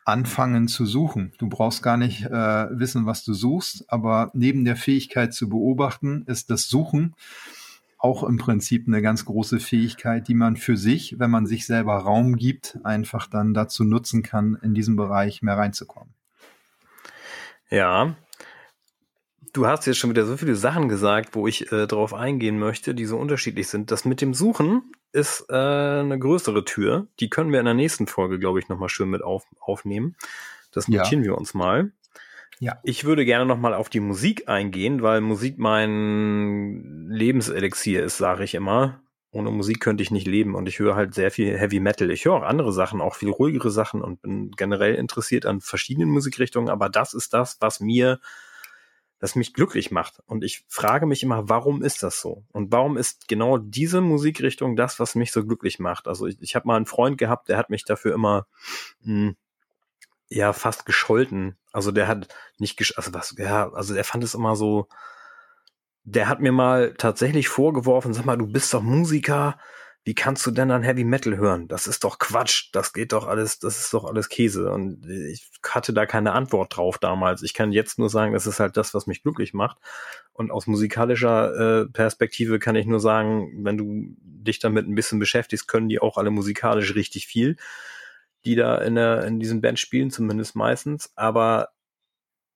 anfangen 0.08 0.68
zu 0.68 0.86
suchen. 0.86 1.32
Du 1.38 1.48
brauchst 1.48 1.82
gar 1.82 1.96
nicht 1.96 2.24
äh, 2.24 2.30
wissen, 2.30 3.06
was 3.06 3.24
du 3.24 3.34
suchst, 3.34 3.84
aber 3.88 4.30
neben 4.34 4.64
der 4.64 4.76
Fähigkeit 4.76 5.34
zu 5.34 5.48
beobachten 5.48 6.24
ist 6.26 6.50
das 6.50 6.68
Suchen 6.68 7.14
auch 7.98 8.22
im 8.22 8.38
Prinzip 8.38 8.86
eine 8.86 9.02
ganz 9.02 9.24
große 9.24 9.58
Fähigkeit, 9.58 10.28
die 10.28 10.34
man 10.34 10.56
für 10.56 10.76
sich, 10.76 11.18
wenn 11.18 11.32
man 11.32 11.46
sich 11.46 11.66
selber 11.66 11.96
Raum 11.96 12.36
gibt, 12.36 12.78
einfach 12.84 13.26
dann 13.26 13.54
dazu 13.54 13.82
nutzen 13.82 14.22
kann, 14.22 14.56
in 14.62 14.72
diesem 14.72 14.94
Bereich 14.94 15.42
mehr 15.42 15.58
reinzukommen. 15.58 16.14
Ja, 17.70 18.14
Du 19.52 19.66
hast 19.66 19.86
jetzt 19.86 19.98
schon 19.98 20.10
wieder 20.10 20.26
so 20.26 20.36
viele 20.36 20.54
Sachen 20.56 20.88
gesagt, 20.88 21.34
wo 21.34 21.46
ich 21.46 21.72
äh, 21.72 21.86
darauf 21.86 22.14
eingehen 22.14 22.58
möchte, 22.58 22.94
die 22.94 23.04
so 23.06 23.16
unterschiedlich 23.16 23.68
sind. 23.68 23.90
Das 23.90 24.04
mit 24.04 24.20
dem 24.20 24.34
Suchen 24.34 24.92
ist 25.12 25.46
äh, 25.48 25.54
eine 25.54 26.18
größere 26.18 26.64
Tür. 26.64 27.06
Die 27.20 27.30
können 27.30 27.52
wir 27.52 27.58
in 27.58 27.64
der 27.64 27.74
nächsten 27.74 28.06
Folge, 28.06 28.38
glaube 28.38 28.58
ich, 28.58 28.68
nochmal 28.68 28.88
schön 28.88 29.10
mit 29.10 29.22
auf, 29.22 29.44
aufnehmen. 29.60 30.16
Das 30.72 30.88
notieren 30.88 31.22
ja. 31.22 31.30
wir 31.30 31.38
uns 31.38 31.54
mal. 31.54 31.92
Ja. 32.60 32.78
Ich 32.82 33.04
würde 33.04 33.24
gerne 33.24 33.46
nochmal 33.46 33.74
auf 33.74 33.88
die 33.88 34.00
Musik 34.00 34.48
eingehen, 34.48 35.02
weil 35.02 35.20
Musik 35.20 35.58
mein 35.58 37.06
Lebenselixier 37.08 38.02
ist, 38.02 38.18
sage 38.18 38.44
ich 38.44 38.54
immer. 38.54 39.00
Ohne 39.30 39.50
Musik 39.50 39.80
könnte 39.80 40.02
ich 40.02 40.10
nicht 40.10 40.26
leben 40.26 40.54
und 40.54 40.68
ich 40.68 40.78
höre 40.78 40.96
halt 40.96 41.14
sehr 41.14 41.30
viel 41.30 41.56
Heavy 41.56 41.80
Metal. 41.80 42.10
Ich 42.10 42.24
höre 42.24 42.34
auch 42.34 42.42
andere 42.42 42.72
Sachen, 42.72 43.00
auch 43.00 43.14
viel 43.14 43.30
ruhigere 43.30 43.70
Sachen 43.70 44.02
und 44.02 44.22
bin 44.22 44.50
generell 44.52 44.94
interessiert 44.94 45.46
an 45.46 45.60
verschiedenen 45.60 46.08
Musikrichtungen, 46.08 46.70
aber 46.70 46.88
das 46.88 47.14
ist 47.14 47.34
das, 47.34 47.58
was 47.60 47.80
mir 47.80 48.20
das 49.18 49.34
mich 49.34 49.52
glücklich 49.52 49.90
macht. 49.90 50.20
Und 50.26 50.44
ich 50.44 50.64
frage 50.68 51.06
mich 51.06 51.22
immer, 51.22 51.48
warum 51.48 51.82
ist 51.82 52.02
das 52.02 52.20
so? 52.20 52.44
Und 52.52 52.70
warum 52.72 52.96
ist 52.96 53.28
genau 53.28 53.58
diese 53.58 54.00
Musikrichtung 54.00 54.76
das, 54.76 55.00
was 55.00 55.14
mich 55.14 55.32
so 55.32 55.44
glücklich 55.44 55.78
macht? 55.78 56.06
Also 56.06 56.26
ich, 56.26 56.36
ich 56.40 56.54
habe 56.54 56.68
mal 56.68 56.76
einen 56.76 56.86
Freund 56.86 57.18
gehabt, 57.18 57.48
der 57.48 57.58
hat 57.58 57.70
mich 57.70 57.84
dafür 57.84 58.14
immer 58.14 58.46
mh, 59.00 59.28
hm, 59.28 59.36
ja 60.28 60.52
fast 60.52 60.86
gescholten. 60.86 61.56
Also 61.72 61.90
der 61.90 62.06
hat 62.06 62.28
nicht 62.58 62.76
gesch 62.76 62.94
also 62.96 63.12
was 63.14 63.34
ja, 63.38 63.72
also 63.72 63.94
er 63.94 64.04
fand 64.04 64.24
es 64.24 64.34
immer 64.34 64.56
so 64.56 64.88
der 66.10 66.28
hat 66.28 66.40
mir 66.40 66.52
mal 66.52 66.94
tatsächlich 66.96 67.48
vorgeworfen, 67.48 68.14
sag 68.14 68.24
mal, 68.24 68.38
du 68.38 68.46
bist 68.46 68.72
doch 68.72 68.82
Musiker, 68.82 69.58
wie 70.04 70.14
kannst 70.14 70.46
du 70.46 70.50
denn 70.50 70.70
dann 70.70 70.82
Heavy 70.82 71.04
Metal 71.04 71.36
hören? 71.36 71.68
Das 71.68 71.86
ist 71.86 72.02
doch 72.02 72.18
Quatsch, 72.18 72.70
das 72.72 72.92
geht 72.92 73.12
doch 73.12 73.26
alles, 73.26 73.58
das 73.58 73.78
ist 73.78 73.92
doch 73.92 74.04
alles 74.04 74.28
Käse. 74.28 74.72
Und 74.72 75.06
ich 75.06 75.50
hatte 75.66 75.92
da 75.92 76.06
keine 76.06 76.32
Antwort 76.32 76.76
drauf 76.76 76.98
damals. 76.98 77.42
Ich 77.42 77.52
kann 77.52 77.72
jetzt 77.72 77.98
nur 77.98 78.08
sagen, 78.08 78.32
das 78.32 78.46
ist 78.46 78.58
halt 78.58 78.76
das, 78.76 78.94
was 78.94 79.06
mich 79.06 79.22
glücklich 79.22 79.52
macht. 79.52 79.76
Und 80.32 80.50
aus 80.50 80.66
musikalischer 80.66 81.82
äh, 81.82 81.86
Perspektive 81.86 82.58
kann 82.58 82.76
ich 82.76 82.86
nur 82.86 83.00
sagen, 83.00 83.64
wenn 83.64 83.76
du 83.76 84.16
dich 84.22 84.58
damit 84.60 84.88
ein 84.88 84.94
bisschen 84.94 85.18
beschäftigst, 85.18 85.68
können 85.68 85.88
die 85.88 86.00
auch 86.00 86.16
alle 86.16 86.30
musikalisch 86.30 86.94
richtig 86.94 87.26
viel, 87.26 87.56
die 88.46 88.54
da 88.54 88.78
in, 88.78 88.94
der, 88.94 89.24
in 89.24 89.40
diesem 89.40 89.60
Band 89.60 89.78
spielen, 89.78 90.10
zumindest 90.10 90.56
meistens. 90.56 91.12
Aber 91.16 91.68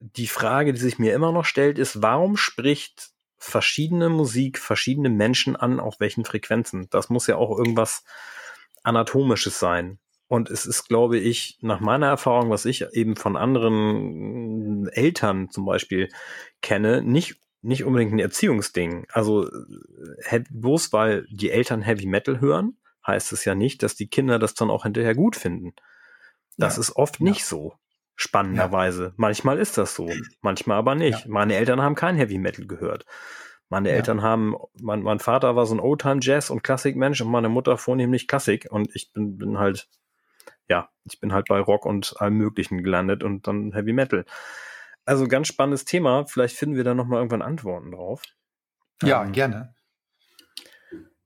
die 0.00 0.26
Frage, 0.26 0.72
die 0.72 0.80
sich 0.80 0.99
mir 0.99 1.14
immer 1.14 1.32
noch 1.32 1.44
stellt, 1.44 1.78
ist, 1.78 2.02
warum 2.02 2.37
spricht 2.37 3.12
verschiedene 3.42 4.08
Musik, 4.08 4.58
verschiedene 4.58 5.11
Menschen 5.11 5.56
an, 5.56 5.80
auf 5.80 5.99
welchen 5.99 6.25
Frequenzen. 6.25 6.88
Das 6.90 7.11
muss 7.11 7.26
ja 7.26 7.37
auch 7.37 7.56
irgendwas 7.58 8.04
Anatomisches 8.84 9.58
sein. 9.58 9.99
Und 10.28 10.49
es 10.49 10.64
ist, 10.64 10.88
glaube 10.88 11.18
ich, 11.18 11.58
nach 11.61 11.80
meiner 11.80 12.06
Erfahrung, 12.06 12.50
was 12.50 12.64
ich 12.64 12.87
eben 12.92 13.16
von 13.16 13.37
anderen 13.37 14.88
Eltern 14.88 15.50
zum 15.50 15.66
Beispiel 15.66 16.08
kenne, 16.62 17.02
nicht, 17.02 17.37
nicht 17.61 17.84
unbedingt 17.84 18.12
ein 18.12 18.18
Erziehungsding. 18.18 19.06
Also 19.11 19.50
bloß 20.50 20.92
weil 20.92 21.26
die 21.30 21.50
Eltern 21.50 21.82
Heavy 21.82 22.06
Metal 22.06 22.40
hören, 22.40 22.78
heißt 23.06 23.32
es 23.32 23.44
ja 23.44 23.54
nicht, 23.54 23.82
dass 23.82 23.96
die 23.96 24.08
Kinder 24.08 24.38
das 24.38 24.54
dann 24.54 24.70
auch 24.70 24.84
hinterher 24.84 25.14
gut 25.14 25.37
finden. 25.37 25.75
Das 26.56 26.76
ja. 26.76 26.80
ist 26.80 26.96
oft 26.96 27.20
nicht 27.20 27.40
ja. 27.40 27.46
so. 27.46 27.75
Spannenderweise. 28.16 29.04
Ja. 29.04 29.12
Manchmal 29.16 29.59
ist 29.59 29.78
das 29.78 29.95
so, 29.95 30.11
manchmal 30.40 30.78
aber 30.78 30.95
nicht. 30.95 31.25
Ja. 31.25 31.31
Meine 31.31 31.54
Eltern 31.57 31.81
haben 31.81 31.95
kein 31.95 32.16
Heavy 32.16 32.38
Metal 32.38 32.66
gehört. 32.66 33.04
Meine 33.69 33.88
ja. 33.88 33.97
Eltern 33.97 34.23
haben, 34.23 34.54
mein, 34.81 35.02
mein 35.02 35.19
Vater 35.19 35.57
war 35.57 35.66
so 35.66 35.75
ein 35.75 35.81
Oldtime 35.81 36.21
Jazz 36.23 36.50
und 36.50 36.62
Klassikmensch 36.62 37.21
und 37.23 37.31
meine 37.31 37.49
Mutter 37.49 37.78
vornehmlich 37.78 38.28
Klassik 38.28 38.69
und 38.71 38.95
ich 38.95 39.12
bin, 39.12 39.38
bin 39.38 39.59
halt, 39.59 39.88
ja, 40.69 40.90
ich 41.05 41.20
bin 41.20 41.33
halt 41.33 41.46
bei 41.48 41.59
Rock 41.59 41.87
und 41.87 42.20
allem 42.20 42.37
Möglichen 42.37 42.83
gelandet 42.83 43.25
und 43.25 43.46
dann 43.46 43.72
Heavy 43.72 43.92
Metal. 43.92 44.25
Also 45.05 45.27
ganz 45.27 45.48
spannendes 45.48 45.85
Thema. 45.85 46.27
Vielleicht 46.27 46.57
finden 46.57 46.77
wir 46.77 46.85
da 46.85 46.94
nochmal 46.94 47.18
irgendwann 47.18 47.42
Antworten 47.42 47.92
drauf. 47.92 48.22
Ja, 49.03 49.25
ähm, 49.25 49.33
gerne. 49.33 49.75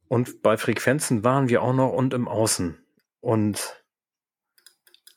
Und 0.09 0.43
bei 0.43 0.57
Frequenzen 0.57 1.25
waren 1.25 1.49
wir 1.49 1.63
auch 1.63 1.75
noch 1.75 1.93
und 1.93 2.15
im 2.15 2.29
Außen. 2.29 2.79
Und 3.21 3.85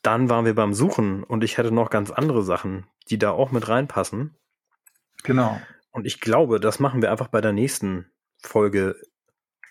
dann 0.02 0.30
waren 0.30 0.44
wir 0.44 0.54
beim 0.54 0.74
Suchen 0.74 1.24
und 1.24 1.44
ich 1.44 1.58
hätte 1.58 1.72
noch 1.72 1.90
ganz 1.90 2.10
andere 2.10 2.42
Sachen, 2.42 2.86
die 3.10 3.18
da 3.18 3.30
auch 3.30 3.50
mit 3.50 3.68
reinpassen. 3.68 4.36
Genau. 5.22 5.60
Und 5.90 6.06
ich 6.06 6.20
glaube, 6.20 6.60
das 6.60 6.78
machen 6.78 7.02
wir 7.02 7.10
einfach 7.10 7.28
bei 7.28 7.40
der 7.40 7.52
nächsten 7.52 8.10
Folge 8.42 8.96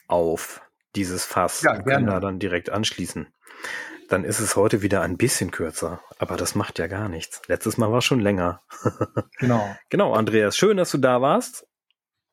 auf, 0.08 0.62
dieses 0.96 1.26
Fass. 1.26 1.62
Ja, 1.62 1.78
gerne. 1.78 2.08
da 2.08 2.20
dann 2.20 2.40
direkt 2.40 2.70
anschließen. 2.70 3.28
Dann 4.10 4.24
ist 4.24 4.40
es 4.40 4.56
heute 4.56 4.82
wieder 4.82 5.02
ein 5.02 5.18
bisschen 5.18 5.52
kürzer, 5.52 6.02
aber 6.18 6.36
das 6.36 6.56
macht 6.56 6.80
ja 6.80 6.88
gar 6.88 7.10
nichts. 7.10 7.42
Letztes 7.48 7.78
Mal 7.78 7.92
war 7.92 8.00
es 8.00 8.06
schon 8.06 8.20
länger. 8.20 8.62
Genau. 9.40 9.74
genau, 9.90 10.14
Andreas, 10.14 10.58
schön, 10.58 10.76
dass 10.76 10.92
du 10.92 10.98
da 10.98 11.22
warst 11.22 11.66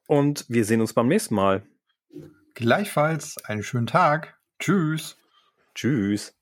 und 0.09 0.45
wir 0.49 0.65
sehen 0.65 0.81
uns 0.81 0.93
beim 0.93 1.07
nächsten 1.07 1.37
Mal. 1.37 1.65
Gleichfalls 2.55 3.37
einen 3.45 3.63
schönen 3.63 3.87
Tag. 3.87 4.39
Tschüss. 4.59 5.19
Tschüss. 5.75 6.36